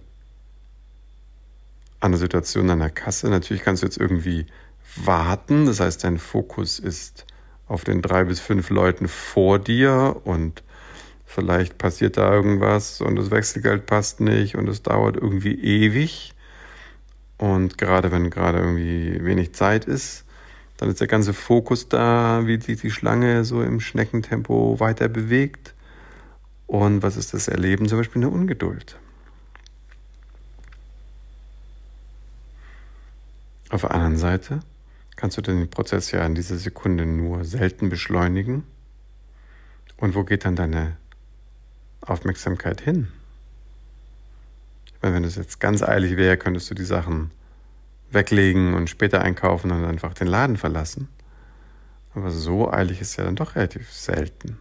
an 2.00 2.12
eine 2.12 2.18
Situation 2.18 2.70
an 2.70 2.80
der 2.80 2.90
Kasse. 2.90 3.30
Natürlich 3.30 3.64
kannst 3.64 3.84
du 3.84 3.88
jetzt 3.88 3.98
irgendwie 3.98 4.48
warten. 4.96 5.66
Das 5.66 5.80
heißt, 5.80 6.04
dein 6.04 6.20
Fokus 6.20 6.80
ist 6.80 7.26
auf 7.68 7.84
den 7.84 8.02
drei 8.02 8.24
bis 8.24 8.40
fünf 8.40 8.70
Leuten 8.70 9.08
vor 9.08 9.60
dir 9.60 10.22
und 10.24 10.64
vielleicht 11.28 11.78
passiert 11.78 12.18
da 12.18 12.34
irgendwas 12.34 13.02
und 13.02 13.18
das 13.18 13.30
Wechselgeld 13.30 13.86
passt 13.86 14.22
nicht 14.22 14.56
und 14.56 14.68
es 14.68 14.82
dauert 14.82 15.18
irgendwie 15.18 15.54
ewig. 15.62 16.34
Und 17.38 17.78
gerade 17.78 18.12
wenn 18.12 18.32
gerade 18.32 18.60
irgendwie 18.60 19.24
wenig 19.24 19.54
Zeit 19.54 19.86
ist, 19.86 20.24
dann 20.78 20.90
ist 20.90 21.02
der 21.02 21.08
ganze 21.08 21.34
Fokus 21.34 21.90
da, 21.90 22.44
wie 22.46 22.60
sich 22.60 22.82
die 22.82 22.90
Schlange 22.90 23.44
so 23.44 23.62
im 23.62 23.80
Schneckentempo 23.80 24.80
weiter 24.80 25.10
bewegt. 25.10 25.76
Und 26.66 27.04
was 27.04 27.18
ist 27.18 27.34
das 27.34 27.48
Erleben? 27.48 27.88
Zum 27.88 28.00
Beispiel 28.00 28.24
eine 28.24 28.32
Ungeduld. 28.32 28.98
Auf 33.70 33.82
der 33.82 33.92
anderen 33.92 34.18
Seite 34.18 34.62
kannst 35.18 35.38
du 35.38 35.42
den 35.42 35.70
Prozess 35.70 36.12
ja 36.12 36.26
in 36.26 36.36
dieser 36.36 36.58
Sekunde 36.58 37.06
nur 37.06 37.44
selten 37.44 37.90
beschleunigen. 37.90 38.64
Und 39.98 40.16
wo 40.16 40.24
geht 40.24 40.46
dann 40.46 40.56
deine 40.56 40.96
Aufmerksamkeit 42.02 42.82
hin? 42.82 43.08
Ich 44.86 44.94
meine, 45.02 45.16
wenn 45.16 45.24
es 45.24 45.36
jetzt 45.36 45.60
ganz 45.60 45.84
eilig 45.84 46.18
wäre, 46.18 46.38
könntest 46.38 46.70
du 46.70 46.76
die 46.76 46.84
Sachen 46.84 47.32
weglegen 48.12 48.74
und 48.74 48.90
später 48.90 49.22
einkaufen 49.22 49.72
und 49.72 49.86
einfach 49.86 50.14
den 50.14 50.28
Laden 50.28 50.58
verlassen. 50.58 51.10
Aber 52.14 52.32
so 52.32 52.72
eilig 52.72 53.02
ist 53.02 53.18
ja 53.18 53.26
dann 53.26 53.36
doch 53.36 53.56
relativ 53.56 53.92
selten. 53.92 54.58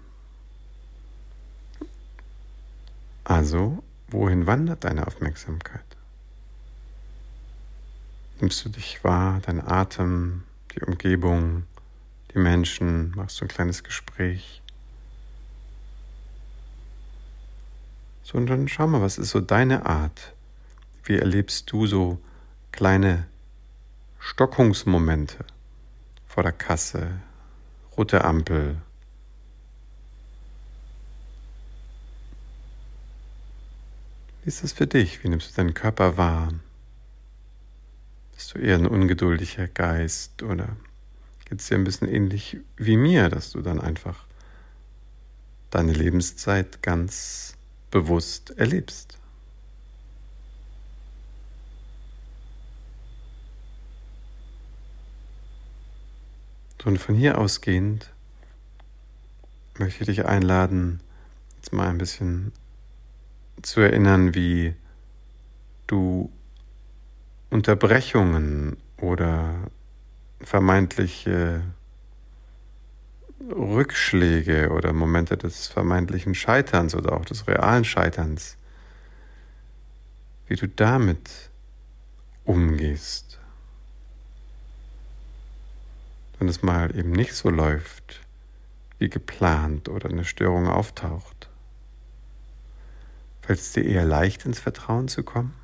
Also, 3.24 3.82
wohin 4.08 4.46
wandert 4.46 4.84
deine 4.84 5.06
Aufmerksamkeit? 5.06 5.84
Nimmst 8.40 8.64
du 8.64 8.68
dich 8.68 9.02
wahr, 9.02 9.40
dein 9.46 9.66
Atem, 9.66 10.44
die 10.74 10.82
Umgebung, 10.82 11.64
die 12.34 12.38
Menschen, 12.38 13.12
machst 13.16 13.40
du 13.40 13.46
ein 13.46 13.48
kleines 13.48 13.82
Gespräch. 13.82 14.62
So, 18.26 18.38
und 18.38 18.48
dann 18.48 18.66
schau 18.66 18.88
mal, 18.88 19.02
was 19.02 19.18
ist 19.18 19.30
so 19.30 19.40
deine 19.40 19.86
Art? 19.86 20.34
Wie 21.04 21.16
erlebst 21.16 21.70
du 21.70 21.86
so 21.86 22.18
kleine 22.72 23.28
Stockungsmomente 24.18 25.44
vor 26.26 26.42
der 26.42 26.50
Kasse, 26.50 27.20
rote 27.96 28.24
Ampel? 28.24 28.78
Wie 34.42 34.48
ist 34.48 34.64
das 34.64 34.72
für 34.72 34.88
dich? 34.88 35.22
Wie 35.22 35.28
nimmst 35.28 35.52
du 35.52 35.54
deinen 35.54 35.74
Körper 35.74 36.16
wahr? 36.16 36.52
Bist 38.34 38.56
du 38.56 38.58
eher 38.58 38.74
ein 38.74 38.88
ungeduldiger 38.88 39.68
Geist 39.68 40.42
oder 40.42 40.76
geht 41.44 41.60
es 41.60 41.68
dir 41.68 41.76
ein 41.76 41.84
bisschen 41.84 42.08
ähnlich 42.08 42.56
wie 42.76 42.96
mir, 42.96 43.28
dass 43.28 43.52
du 43.52 43.62
dann 43.62 43.80
einfach 43.80 44.24
deine 45.70 45.92
Lebenszeit 45.92 46.82
ganz 46.82 47.56
bewusst 47.90 48.50
erlebst? 48.58 49.18
Und 56.86 56.98
von 56.98 57.16
hier 57.16 57.36
ausgehend 57.38 58.12
möchte 59.76 60.02
ich 60.02 60.06
dich 60.06 60.24
einladen, 60.24 61.00
jetzt 61.56 61.72
mal 61.72 61.88
ein 61.88 61.98
bisschen 61.98 62.52
zu 63.60 63.80
erinnern, 63.80 64.36
wie 64.36 64.76
du 65.88 66.30
Unterbrechungen 67.50 68.76
oder 68.98 69.68
vermeintliche 70.40 71.62
Rückschläge 73.40 74.70
oder 74.70 74.92
Momente 74.92 75.36
des 75.36 75.66
vermeintlichen 75.66 76.34
Scheiterns 76.34 76.94
oder 76.94 77.12
auch 77.12 77.24
des 77.24 77.46
realen 77.46 77.84
Scheiterns, 77.84 78.56
wie 80.46 80.56
du 80.56 80.68
damit 80.68 81.50
umgehst. 82.44 83.38
Wenn 86.38 86.48
es 86.48 86.62
mal 86.62 86.96
eben 86.96 87.12
nicht 87.12 87.34
so 87.34 87.50
läuft 87.50 88.20
wie 88.98 89.08
geplant 89.10 89.88
oder 89.88 90.08
eine 90.08 90.24
Störung 90.24 90.68
auftaucht, 90.68 91.50
fällt 93.42 93.58
es 93.58 93.72
dir 93.72 93.84
eher 93.84 94.04
leicht 94.04 94.46
ins 94.46 94.58
Vertrauen 94.58 95.08
zu 95.08 95.22
kommen? 95.22 95.54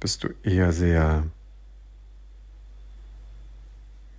Bist 0.00 0.24
du 0.24 0.28
eher 0.42 0.72
sehr 0.72 1.24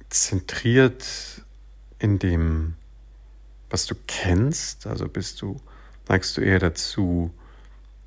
zentriert 0.09 1.43
in 1.99 2.19
dem, 2.19 2.75
was 3.69 3.87
du 3.87 3.95
kennst? 4.07 4.85
Also 4.85 5.07
bist 5.07 5.41
du, 5.41 5.59
neigst 6.07 6.37
du 6.37 6.41
eher 6.41 6.59
dazu, 6.59 7.33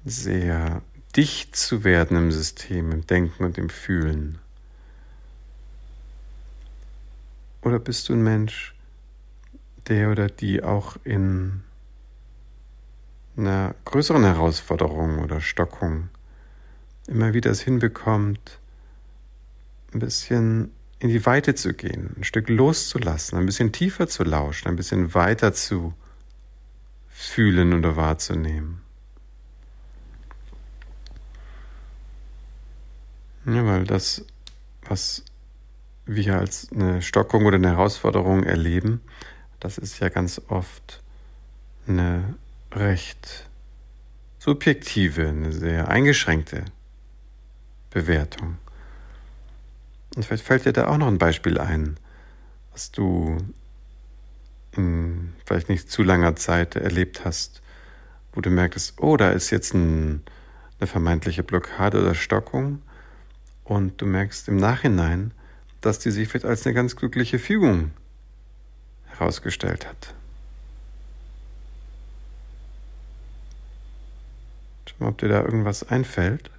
sehr 0.05 0.83
dicht 1.17 1.57
zu 1.57 1.85
werden 1.85 2.17
im 2.17 2.33
System, 2.33 2.93
im 2.93 3.07
Denken 3.07 3.45
und 3.45 3.59
im 3.59 3.69
Fühlen? 3.69 4.39
Oder 7.63 7.79
bist 7.79 8.09
du 8.09 8.13
ein 8.13 8.23
Mensch, 8.23 8.75
der 9.89 10.11
oder 10.11 10.29
die 10.29 10.63
auch 10.63 10.97
in 11.03 11.63
einer 13.37 13.75
größeren 13.85 14.23
Herausforderung 14.23 15.19
oder 15.19 15.41
Stockung 15.41 16.11
immer 17.07 17.35
wieder 17.35 17.51
es 17.51 17.61
hinbekommt, 17.61 18.59
ein 19.93 19.99
bisschen 19.99 20.73
in 20.99 21.11
die 21.11 21.25
Weite 21.27 21.55
zu 21.55 21.75
gehen, 21.75 22.15
ein 22.17 22.25
Stück 22.25 22.49
loszulassen, 22.49 23.39
ein 23.39 23.47
bisschen 23.47 23.73
tiefer 23.73 24.09
zu 24.09 24.25
lauschen, 24.25 24.69
ein 24.69 24.77
bisschen 24.77 25.15
weiter 25.15 25.53
zu 25.53 25.93
fühlen 27.09 27.75
oder 27.75 27.97
wahrzunehmen. 27.97 28.81
Ja, 33.47 33.67
weil 33.67 33.85
das, 33.85 34.25
was 34.83 35.25
wir 36.07 36.39
als 36.39 36.73
eine 36.73 37.03
Stockung 37.03 37.45
oder 37.45 37.57
eine 37.57 37.69
Herausforderung 37.69 38.43
erleben, 38.45 39.03
das 39.61 39.77
ist 39.77 40.01
ja 40.01 40.09
ganz 40.09 40.41
oft 40.49 41.03
eine 41.87 42.35
recht 42.73 43.49
subjektive, 44.39 45.29
eine 45.29 45.53
sehr 45.53 45.89
eingeschränkte 45.89 46.65
Bewertung. 47.95 48.59
Und 50.15 50.25
vielleicht 50.25 50.45
fällt 50.45 50.67
dir 50.67 50.73
da 50.73 50.89
auch 50.89 50.99
noch 50.99 51.07
ein 51.07 51.19
Beispiel 51.19 51.59
ein, 51.59 51.97
was 52.73 52.91
du 52.91 53.39
in 54.73 55.33
vielleicht 55.47 55.69
nicht 55.69 55.91
zu 55.91 56.03
langer 56.03 56.37
Zeit 56.37 56.77
erlebt 56.77 57.25
hast, 57.25 57.63
wo 58.33 58.41
du 58.41 58.51
merkst, 58.51 59.01
oh, 59.01 59.17
da 59.17 59.31
ist 59.31 59.51
jetzt 59.51 59.75
ein, 59.75 60.23
eine 60.81 60.89
vermeintliche 60.89 61.43
Blockade 61.43 62.03
oder 62.03 62.15
Stockung 62.15 62.83
und 63.63 64.01
du 64.01 64.07
merkst 64.07 64.49
im 64.49 64.57
Nachhinein, 64.57 65.33
dass 65.81 66.01
die 66.01 66.11
sich 66.11 66.29
vielleicht 66.29 66.47
als 66.47 66.67
eine 66.67 66.75
ganz 66.75 66.97
glückliche 66.97 67.39
Fügung 67.39 67.93
herausgestellt 69.07 69.87
hat. 69.87 70.15
Schau 74.87 74.97
mal, 74.99 75.11
ob 75.11 75.19
dir 75.19 75.29
da 75.29 75.43
irgendwas 75.43 75.89
einfällt. 75.89 76.51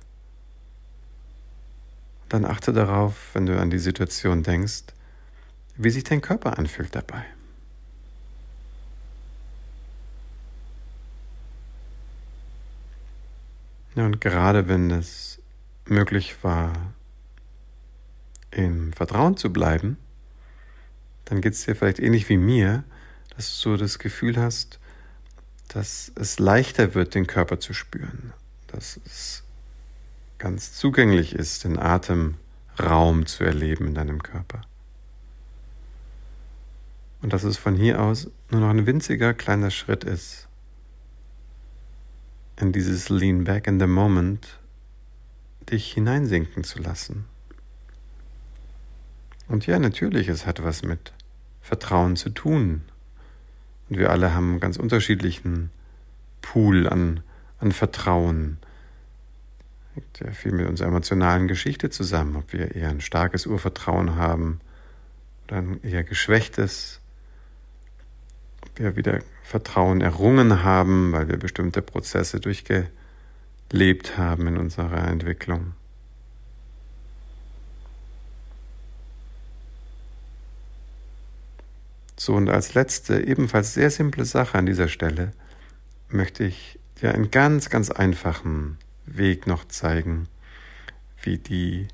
Dann 2.36 2.44
achte 2.44 2.74
darauf, 2.74 3.30
wenn 3.32 3.46
du 3.46 3.58
an 3.58 3.70
die 3.70 3.80
Situation 3.80 4.44
denkst, 4.44 4.84
wie 5.78 5.90
sich 5.90 6.04
dein 6.04 6.20
Körper 6.20 6.60
anfühlt 6.60 6.94
dabei. 6.94 7.24
Und 13.96 14.20
gerade 14.20 14.68
wenn 14.68 14.92
es 14.92 15.40
möglich 15.86 16.44
war, 16.44 16.74
im 18.52 18.92
Vertrauen 18.92 19.38
zu 19.38 19.54
bleiben, 19.54 19.96
dann 21.24 21.40
geht 21.40 21.54
es 21.54 21.64
dir 21.64 21.74
vielleicht 21.74 22.00
ähnlich 22.00 22.28
wie 22.28 22.36
mir, 22.36 22.84
dass 23.38 23.62
du 23.62 23.78
das 23.78 23.98
Gefühl 23.98 24.36
hast, 24.36 24.82
dass 25.70 26.12
es 26.16 26.38
leichter 26.38 26.96
wird, 26.96 27.16
den 27.16 27.28
Körper 27.28 27.62
zu 27.62 27.74
spüren, 27.74 28.34
dass 28.68 29.00
es 29.06 29.45
ganz 30.46 30.74
zugänglich 30.74 31.34
ist, 31.34 31.64
den 31.64 31.80
Atemraum 31.80 33.26
zu 33.26 33.44
erleben 33.44 33.88
in 33.88 33.96
deinem 33.96 34.22
Körper. 34.22 34.62
Und 37.24 37.34
dass 37.34 37.44
es 37.44 37.58
von 37.58 37.74
hier 37.74 38.00
aus 38.00 38.30
nur 38.52 38.62
noch 38.62 38.70
ein 38.70 38.86
winziger 38.86 39.34
kleiner 39.34 39.72
Schritt 39.72 40.04
ist, 40.04 40.48
in 42.58 42.72
dieses 42.72 43.10
Lean 43.10 43.46
Back 43.46 43.66
in 43.66 43.80
the 43.80 43.88
Moment 43.88 44.60
dich 45.72 45.94
hineinsinken 45.94 46.64
zu 46.64 46.78
lassen. 46.78 47.26
Und 49.48 49.66
ja, 49.66 49.80
natürlich, 49.80 50.28
es 50.28 50.46
hat 50.46 50.64
was 50.64 50.84
mit 50.84 51.12
Vertrauen 51.64 52.16
zu 52.16 52.30
tun. 52.30 52.84
Und 53.90 53.98
wir 53.98 54.12
alle 54.12 54.36
haben 54.36 54.52
einen 54.52 54.60
ganz 54.60 54.78
unterschiedlichen 54.78 55.72
Pool 56.44 56.88
an, 56.88 57.22
an 57.58 57.72
Vertrauen. 57.72 58.60
Hängt 59.96 60.20
ja 60.20 60.32
viel 60.34 60.52
mit 60.52 60.68
unserer 60.68 60.90
emotionalen 60.90 61.48
Geschichte 61.48 61.90
zusammen, 61.90 62.36
ob 62.36 62.52
wir 62.52 62.76
eher 62.76 62.90
ein 62.90 63.00
starkes 63.00 63.46
Urvertrauen 63.46 64.18
haben 64.18 64.60
oder 65.48 65.58
ein 65.58 65.82
eher 65.84 66.04
geschwächtes, 66.04 67.00
ob 68.62 68.78
wir 68.78 68.98
wieder 68.98 69.22
Vertrauen 69.44 70.02
errungen 70.02 70.64
haben, 70.64 71.14
weil 71.14 71.30
wir 71.30 71.38
bestimmte 71.38 71.82
Prozesse 71.82 72.42
durchgelebt 72.42 74.18
haben 74.18 74.48
in 74.48 74.58
unserer 74.58 75.08
Entwicklung. 75.08 75.74
So, 82.18 82.34
und 82.34 82.50
als 82.50 82.74
letzte, 82.74 83.26
ebenfalls 83.26 83.74
sehr 83.74 83.92
simple 83.92 84.26
Sache 84.26 84.58
an 84.58 84.66
dieser 84.66 84.90
Stelle, 84.90 85.32
möchte 86.10 86.44
ich 86.44 86.80
dir 87.02 87.14
einen 87.14 87.32
ganz, 87.32 87.70
ganz 87.70 87.92
einfachen 87.92 88.78
Weg 89.06 89.48
noch 89.48 89.66
zeigen, 89.66 90.28
wie, 91.22 91.38
die, 91.38 91.88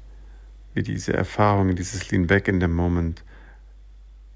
wie 0.74 0.84
diese 0.84 1.14
Erfahrung, 1.14 1.76
dieses 1.76 2.12
Lean 2.12 2.28
Back 2.28 2.48
in 2.48 2.60
the 2.60 2.68
Moment 2.68 3.24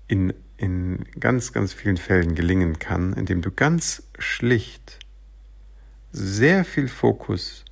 in, 0.07 0.33
in 0.57 1.05
ganz, 1.19 1.53
ganz 1.53 1.73
vielen 1.73 1.97
Fällen 1.97 2.35
gelingen 2.35 2.79
kann, 2.79 3.13
indem 3.13 3.41
du 3.41 3.51
ganz 3.51 4.03
schlicht 4.19 4.99
sehr 6.11 6.63
viel 6.63 6.87
Fokus 6.87 7.65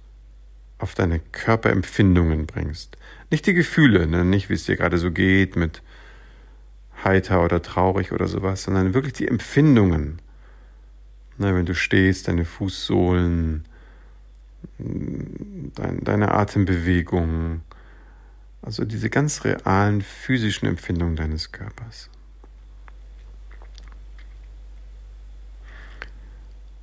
auf 0.78 0.96
deine 0.96 1.20
Körperempfindungen 1.20 2.46
bringst. 2.46 2.98
Nicht 3.30 3.46
die 3.46 3.54
Gefühle, 3.54 4.06
ne? 4.06 4.26
nicht 4.26 4.50
wie 4.50 4.54
es 4.54 4.66
dir 4.66 4.76
gerade 4.76 4.98
so 4.98 5.12
geht 5.12 5.56
mit 5.56 5.82
heiter 7.04 7.44
oder 7.44 7.62
traurig 7.62 8.12
oder 8.12 8.28
sowas, 8.28 8.64
sondern 8.64 8.94
wirklich 8.94 9.14
die 9.14 9.28
Empfindungen. 9.28 10.20
Na, 11.38 11.56
wenn 11.56 11.66
du 11.66 11.74
stehst, 11.74 12.28
deine 12.28 12.46
Fußsohlen, 12.46 13.66
dein, 14.78 16.00
deine 16.04 16.32
Atembewegung, 16.32 17.62
also 18.62 18.86
diese 18.86 19.10
ganz 19.10 19.44
realen 19.44 20.02
physischen 20.02 20.68
Empfindungen 20.68 21.16
deines 21.16 21.52
Körpers. 21.52 22.10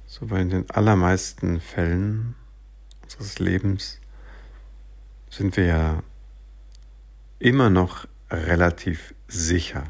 So, 0.06 0.28
weil 0.30 0.42
in 0.42 0.50
den 0.50 0.70
allermeisten 0.70 1.60
Fällen 1.60 2.34
unseres 3.02 3.38
Lebens 3.38 4.00
sind 5.30 5.56
wir 5.56 5.64
ja 5.64 6.02
immer 7.38 7.70
noch 7.70 8.06
relativ 8.30 9.14
sicher. 9.28 9.84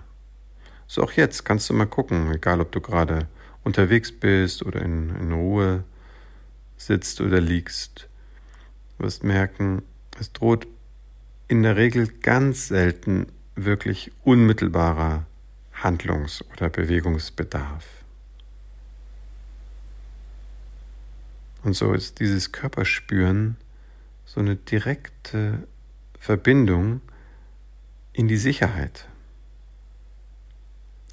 So 0.87 1.03
auch 1.03 1.12
jetzt 1.12 1.44
kannst 1.44 1.68
du 1.70 1.74
mal 1.74 1.87
gucken, 1.87 2.31
egal 2.33 2.61
ob 2.61 2.72
du 2.72 2.81
gerade 2.81 3.29
unterwegs 3.64 4.12
bist 4.12 4.64
oder 4.64 4.83
in, 4.83 5.11
in 5.16 5.33
Ruhe 5.33 5.85
sitzt 6.81 7.21
oder 7.21 7.40
liegst. 7.40 8.09
Du 8.97 9.05
wirst 9.05 9.23
merken, 9.23 9.83
es 10.19 10.33
droht 10.33 10.66
in 11.47 11.62
der 11.62 11.77
Regel 11.77 12.09
ganz 12.09 12.69
selten 12.69 13.27
wirklich 13.55 14.12
unmittelbarer 14.25 15.27
Handlungs- 15.75 16.45
oder 16.53 16.69
Bewegungsbedarf. 16.69 17.87
Und 21.62 21.75
so 21.75 21.93
ist 21.93 22.21
dieses 22.21 22.53
Körperspüren 22.53 23.57
so 24.25 24.40
eine 24.40 24.57
direkte 24.57 25.66
Verbindung 26.19 27.03
in 28.12 28.29
die 28.29 28.38
Sicherheit. 28.38 29.07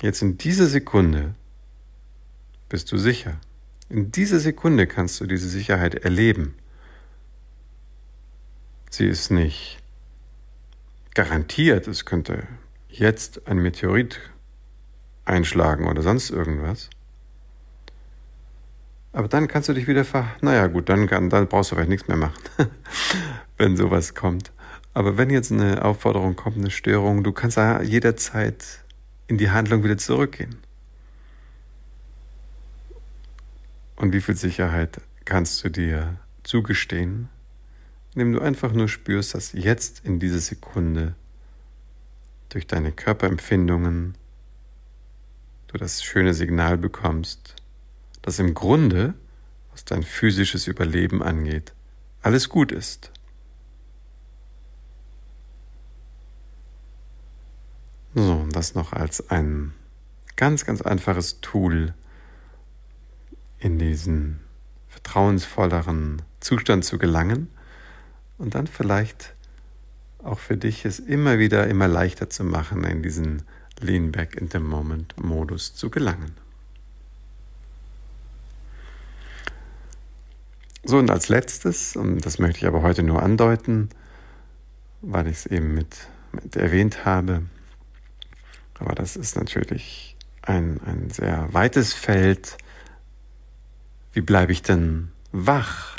Jetzt 0.02 0.22
in 0.22 0.38
dieser 0.38 0.68
Sekunde 0.68 1.34
bist 2.70 2.92
du 2.92 2.98
sicher. 2.98 3.40
In 3.90 4.12
dieser 4.12 4.40
Sekunde 4.40 4.86
kannst 4.86 5.22
du 5.22 5.26
diese 5.26 5.48
Sicherheit 5.48 5.96
erleben. 5.96 6.56
Sie 8.90 9.06
ist 9.06 9.32
nicht 9.32 9.78
garantiert, 11.14 11.88
es 11.88 12.04
könnte 12.04 12.48
jetzt 12.90 13.48
ein 13.48 13.60
Meteorit 13.60 14.20
einschlagen 15.24 15.88
oder 15.88 16.02
sonst 16.02 16.30
irgendwas. 16.30 16.90
Aber 19.14 19.28
dann 19.28 19.48
kannst 19.48 19.70
du 19.70 19.74
dich 19.74 19.88
wieder 19.88 20.04
ver... 20.06 20.28
Naja 20.42 20.68
gut, 20.68 20.90
dann, 20.90 21.08
kann, 21.08 21.30
dann 21.30 21.48
brauchst 21.48 21.72
du 21.72 21.76
vielleicht 21.76 21.90
nichts 21.90 22.08
mehr 22.08 22.18
machen, 22.18 22.36
wenn 23.58 23.78
sowas 23.78 24.14
kommt. 24.14 24.52
Aber 24.94 25.18
wenn 25.18 25.30
jetzt 25.30 25.52
eine 25.52 25.86
Aufforderung 25.86 26.36
kommt, 26.36 26.58
eine 26.58 26.72
Störung, 26.72 27.24
du 27.24 27.32
kannst 27.32 27.58
ja 27.58 27.82
jederzeit 27.82 28.84
in 29.28 29.38
die 29.38 29.50
Handlung 29.50 29.84
wieder 29.84 29.98
zurückgehen. 29.98 30.58
Und 33.98 34.14
wie 34.14 34.22
viel 34.22 34.36
Sicherheit 34.36 35.02
kannst 35.26 35.64
du 35.64 35.70
dir 35.70 36.18
zugestehen, 36.44 37.30
indem 38.14 38.32
du 38.32 38.40
einfach 38.40 38.72
nur 38.72 38.88
spürst, 38.88 39.34
dass 39.34 39.52
jetzt 39.52 40.06
in 40.06 40.20
dieser 40.20 40.40
Sekunde 40.40 41.16
durch 42.50 42.68
deine 42.68 42.92
Körperempfindungen 42.92 44.16
du 45.68 45.78
das 45.78 46.04
schöne 46.04 46.34
Signal 46.34 46.78
bekommst, 46.78 47.56
dass 48.22 48.40
im 48.40 48.54
Grunde, 48.54 49.16
was 49.72 49.84
dein 49.84 50.04
physisches 50.04 50.68
Überleben 50.68 51.22
angeht, 51.22 51.74
alles 52.22 52.50
gut 52.50 52.72
ist. 52.72 53.12
So, 58.14 58.34
und 58.34 58.56
das 58.56 58.76
noch 58.76 58.94
als 58.94 59.30
ein 59.30 59.74
ganz, 60.36 60.66
ganz 60.66 60.82
einfaches 60.82 61.42
Tool 61.42 61.94
in 63.60 63.80
diesen 63.80 64.40
vertrauensvolleren 64.88 66.22
Zustand 66.40 66.86
zu 66.86 66.98
gelangen 66.98 67.50
und 68.38 68.56
dann 68.56 68.68
vielleicht 68.68 69.36
auch 70.24 70.40
für 70.40 70.58
dich 70.58 70.86
es 70.86 71.00
immer 71.00 71.40
wieder 71.40 71.68
immer 71.68 71.88
leichter 71.88 72.30
zu 72.30 72.44
machen, 72.44 72.84
in 72.84 73.04
diesen 73.04 73.44
Lean 73.80 74.12
Back 74.12 74.36
in 74.36 74.50
the 74.50 74.60
Moment 74.60 75.16
Modus 75.24 75.76
zu 75.76 75.90
gelangen. 75.90 76.36
So, 80.84 80.98
und 80.98 81.10
als 81.12 81.28
letztes, 81.28 81.96
und 81.96 82.26
das 82.26 82.40
möchte 82.40 82.60
ich 82.60 82.66
aber 82.66 82.82
heute 82.82 83.04
nur 83.04 83.22
andeuten, 83.22 83.90
weil 85.02 85.28
ich 85.28 85.38
es 85.38 85.46
eben 85.46 85.74
mit, 85.74 85.96
mit 86.32 86.56
erwähnt 86.56 87.06
habe, 87.06 87.44
aber 88.80 88.96
das 88.96 89.16
ist 89.16 89.36
natürlich 89.36 90.16
ein, 90.42 90.80
ein 90.86 91.10
sehr 91.10 91.50
weites 91.52 91.94
Feld. 91.94 92.58
Wie 94.18 94.22
bleibe 94.22 94.52
ich 94.52 94.64
denn 94.64 95.12
wach? 95.32 95.96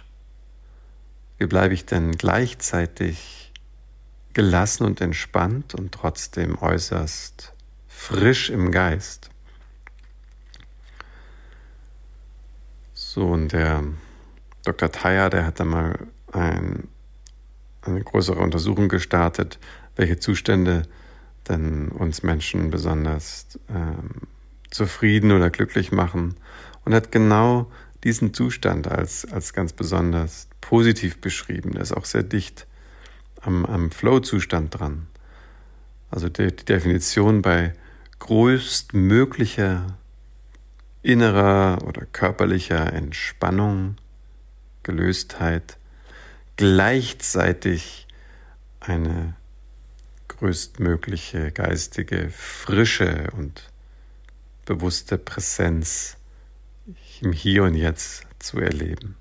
Wie 1.36 1.46
bleibe 1.46 1.72
ich 1.72 1.86
denn 1.86 2.18
gleichzeitig 2.18 3.52
gelassen 4.32 4.86
und 4.86 5.00
entspannt 5.00 5.76
und 5.76 5.92
trotzdem 5.92 6.58
äußerst 6.58 7.54
frisch 7.86 8.50
im 8.50 8.72
Geist? 8.72 9.30
So, 12.92 13.28
und 13.28 13.52
der 13.52 13.84
Dr. 14.64 14.90
Thayer, 14.90 15.30
der 15.30 15.46
hat 15.46 15.60
da 15.60 15.64
mal 15.64 15.96
ein, 16.32 16.88
eine 17.82 18.02
größere 18.02 18.40
Untersuchung 18.40 18.88
gestartet, 18.88 19.60
welche 19.94 20.18
Zustände 20.18 20.88
denn 21.48 21.90
uns 21.90 22.24
Menschen 22.24 22.72
besonders 22.72 23.60
ähm, 23.68 24.26
zufrieden 24.70 25.30
oder 25.30 25.50
glücklich 25.50 25.92
machen 25.92 26.34
und 26.84 26.94
hat 26.94 27.12
genau 27.12 27.70
diesen 28.04 28.34
Zustand 28.34 28.86
als, 28.88 29.24
als 29.24 29.52
ganz 29.52 29.72
besonders 29.72 30.48
positiv 30.60 31.20
beschrieben. 31.20 31.72
Der 31.72 31.82
ist 31.82 31.92
auch 31.92 32.04
sehr 32.04 32.22
dicht 32.22 32.66
am, 33.40 33.64
am 33.66 33.90
Flow-Zustand 33.90 34.78
dran. 34.78 35.06
Also 36.10 36.28
die, 36.28 36.54
die 36.54 36.64
Definition 36.64 37.42
bei 37.42 37.72
größtmöglicher 38.18 39.98
innerer 41.02 41.84
oder 41.86 42.06
körperlicher 42.06 42.92
Entspannung, 42.92 43.96
Gelöstheit, 44.82 45.78
gleichzeitig 46.56 48.06
eine 48.80 49.34
größtmögliche 50.28 51.52
geistige 51.52 52.30
Frische 52.30 53.28
und 53.36 53.70
bewusste 54.66 55.18
Präsenz 55.18 56.17
im 57.22 57.32
Hier 57.32 57.64
und 57.64 57.74
Jetzt 57.74 58.26
zu 58.38 58.58
erleben. 58.58 59.16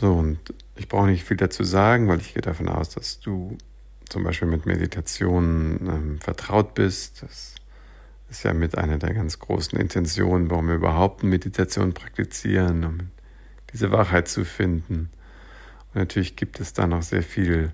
So, 0.00 0.14
und 0.14 0.38
ich 0.76 0.88
brauche 0.88 1.08
nicht 1.08 1.24
viel 1.24 1.36
dazu 1.36 1.62
sagen, 1.62 2.08
weil 2.08 2.20
ich 2.20 2.32
gehe 2.32 2.42
davon 2.42 2.68
aus, 2.68 2.88
dass 2.90 3.20
du 3.20 3.58
zum 4.08 4.24
Beispiel 4.24 4.48
mit 4.48 4.64
Meditation 4.64 5.78
ähm, 5.86 6.20
vertraut 6.20 6.74
bist. 6.74 7.22
Das 7.22 7.54
ist 8.30 8.42
ja 8.44 8.54
mit 8.54 8.78
einer 8.78 8.98
der 8.98 9.12
ganz 9.12 9.38
großen 9.38 9.78
Intentionen, 9.78 10.50
warum 10.50 10.68
wir 10.68 10.76
überhaupt 10.76 11.22
Meditation 11.22 11.92
praktizieren, 11.92 12.84
um 12.84 12.98
diese 13.72 13.92
Wachheit 13.92 14.28
zu 14.28 14.44
finden. 14.44 15.10
natürlich 15.92 16.34
gibt 16.34 16.60
es 16.60 16.72
da 16.72 16.86
noch 16.86 17.02
sehr 17.02 17.22
viel 17.22 17.72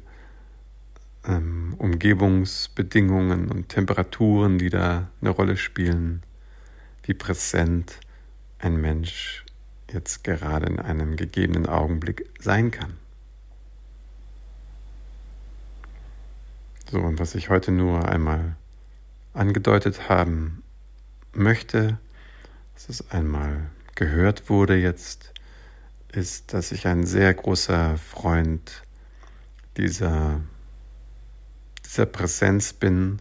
ähm, 1.26 1.74
Umgebungsbedingungen 1.78 3.50
und 3.50 3.68
Temperaturen, 3.68 4.58
die 4.58 4.70
da 4.70 5.08
eine 5.20 5.30
Rolle 5.30 5.56
spielen, 5.56 6.22
wie 7.02 7.14
präsent 7.14 8.00
ein 8.58 8.76
Mensch 8.76 9.44
jetzt 9.92 10.24
gerade 10.24 10.66
in 10.66 10.78
einem 10.80 11.16
gegebenen 11.16 11.66
Augenblick 11.66 12.28
sein 12.40 12.70
kann. 12.70 12.94
So, 16.90 17.00
und 17.00 17.18
was 17.18 17.34
ich 17.34 17.50
heute 17.50 17.72
nur 17.72 18.08
einmal 18.08 18.56
angedeutet 19.32 20.08
haben 20.08 20.62
möchte, 21.32 21.98
dass 22.74 22.88
es 22.88 23.10
einmal 23.10 23.70
gehört 23.94 24.48
wurde 24.48 24.76
jetzt, 24.76 25.32
ist, 26.12 26.52
dass 26.52 26.72
ich 26.72 26.86
ein 26.86 27.04
sehr 27.04 27.34
großer 27.34 27.98
Freund 27.98 28.82
dieser, 29.76 30.40
dieser 31.96 32.04
Präsenz 32.04 32.74
bin, 32.74 33.20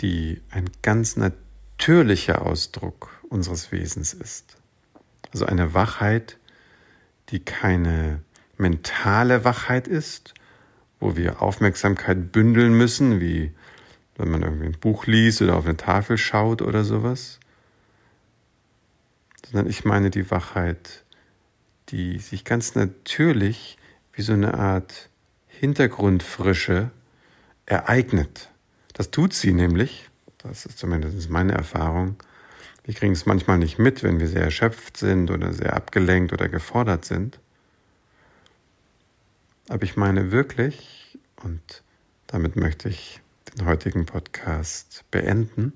die 0.00 0.42
ein 0.50 0.68
ganz 0.82 1.16
natürlicher 1.16 2.42
Ausdruck 2.42 3.10
unseres 3.28 3.70
Wesens 3.70 4.12
ist. 4.12 4.56
Also 5.32 5.46
eine 5.46 5.72
Wachheit, 5.72 6.36
die 7.28 7.38
keine 7.38 8.22
mentale 8.58 9.44
Wachheit 9.44 9.86
ist, 9.86 10.34
wo 10.98 11.14
wir 11.16 11.42
Aufmerksamkeit 11.42 12.32
bündeln 12.32 12.76
müssen, 12.76 13.20
wie 13.20 13.52
wenn 14.16 14.30
man 14.30 14.42
irgendwie 14.42 14.66
ein 14.66 14.80
Buch 14.80 15.06
liest 15.06 15.40
oder 15.40 15.56
auf 15.56 15.64
eine 15.64 15.76
Tafel 15.76 16.18
schaut 16.18 16.62
oder 16.62 16.82
sowas, 16.82 17.38
sondern 19.44 19.70
ich 19.70 19.84
meine 19.84 20.10
die 20.10 20.28
Wachheit, 20.32 21.04
die 21.90 22.18
sich 22.18 22.44
ganz 22.44 22.74
natürlich 22.74 23.78
wie 24.12 24.22
so 24.22 24.32
eine 24.32 24.54
Art 24.54 25.08
Hintergrundfrische 25.46 26.90
ereignet. 27.66 28.48
Das 28.94 29.10
tut 29.10 29.34
sie 29.34 29.52
nämlich, 29.52 30.08
das 30.38 30.64
ist 30.64 30.78
zumindest 30.78 31.28
meine 31.28 31.52
Erfahrung. 31.52 32.16
Wir 32.84 32.94
kriegen 32.94 33.12
es 33.12 33.26
manchmal 33.26 33.58
nicht 33.58 33.78
mit, 33.78 34.02
wenn 34.02 34.20
wir 34.20 34.28
sehr 34.28 34.44
erschöpft 34.44 34.96
sind 34.96 35.30
oder 35.30 35.52
sehr 35.52 35.74
abgelenkt 35.74 36.32
oder 36.32 36.48
gefordert 36.48 37.04
sind. 37.04 37.40
Aber 39.68 39.82
ich 39.82 39.96
meine 39.96 40.30
wirklich, 40.30 41.18
und 41.42 41.82
damit 42.28 42.54
möchte 42.54 42.88
ich 42.88 43.20
den 43.52 43.66
heutigen 43.66 44.06
Podcast 44.06 45.04
beenden, 45.10 45.72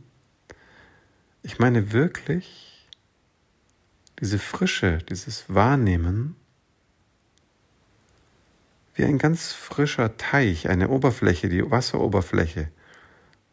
ich 1.43 1.59
meine 1.59 1.93
wirklich, 1.93 2.87
diese 4.21 4.39
Frische, 4.39 4.99
dieses 5.09 5.53
Wahrnehmen, 5.53 6.37
wie 9.01 9.07
ein 9.07 9.17
ganz 9.17 9.53
frischer 9.55 10.19
Teich, 10.19 10.69
eine 10.69 10.91
Oberfläche, 10.91 11.49
die 11.49 11.71
Wasseroberfläche 11.71 12.69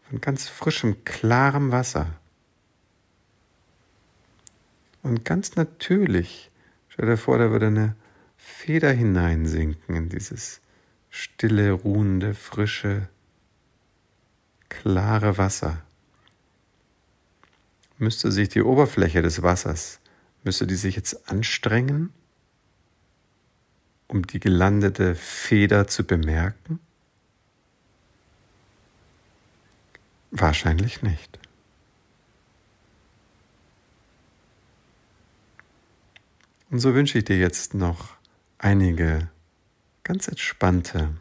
von 0.09 0.19
ganz 0.19 0.49
frischem, 0.49 1.05
klarem 1.05 1.71
Wasser. 1.71 2.07
Und 5.03 5.23
ganz 5.23 5.55
natürlich, 5.55 6.51
stell 6.89 7.05
dir 7.05 7.15
vor, 7.15 7.37
da 7.37 7.49
würde 7.49 7.67
eine 7.67 7.95
Feder 8.35 8.91
hineinsinken 8.91 9.95
in 9.95 10.09
dieses 10.09 10.59
stille, 11.09 11.71
ruhende, 11.71 12.33
frische, 12.33 13.07
klare 14.67 15.37
Wasser. 15.37 15.81
Müsste 17.97 18.33
sich 18.33 18.49
die 18.49 18.63
Oberfläche 18.63 19.21
des 19.21 19.43
Wassers 19.43 20.01
Müsste 20.47 20.65
die 20.65 20.75
sich 20.75 20.95
jetzt 20.95 21.29
anstrengen, 21.29 22.13
um 24.07 24.25
die 24.25 24.39
gelandete 24.39 25.15
Feder 25.15 25.87
zu 25.87 26.03
bemerken? 26.03 26.79
Wahrscheinlich 30.31 31.01
nicht. 31.01 31.39
Und 36.69 36.79
so 36.79 36.93
wünsche 36.93 37.17
ich 37.17 37.25
dir 37.25 37.37
jetzt 37.37 37.73
noch 37.73 38.17
einige 38.57 39.29
ganz 40.03 40.27
entspannte, 40.27 41.15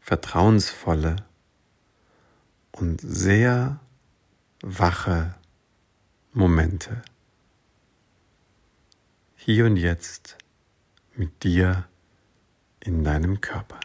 vertrauensvolle 0.00 1.16
und 2.72 3.00
sehr 3.00 3.80
wache 4.62 5.34
Momente 6.32 7.02
hier 9.36 9.66
und 9.66 9.76
jetzt 9.76 10.36
mit 11.20 11.44
dir 11.44 11.86
in 12.80 13.04
deinem 13.04 13.42
Körper. 13.42 13.78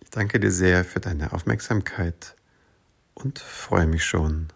Ich 0.00 0.10
danke 0.10 0.38
dir 0.38 0.52
sehr 0.52 0.84
für 0.84 1.00
deine 1.00 1.32
Aufmerksamkeit 1.32 2.36
und 3.14 3.40
freue 3.40 3.88
mich 3.88 4.04
schon 4.04 4.52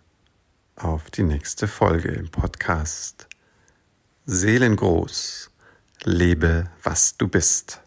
auf 0.77 1.11
die 1.11 1.25
nächste 1.25 1.67
Folge 1.67 2.11
im 2.11 2.31
Podcast 2.31 3.27
Seelengroß, 4.27 5.51
lebe 6.05 6.71
was 6.85 7.17
du 7.17 7.27
bist. 7.27 7.83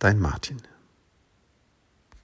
Dein 0.00 0.18
Martin. 0.18 0.60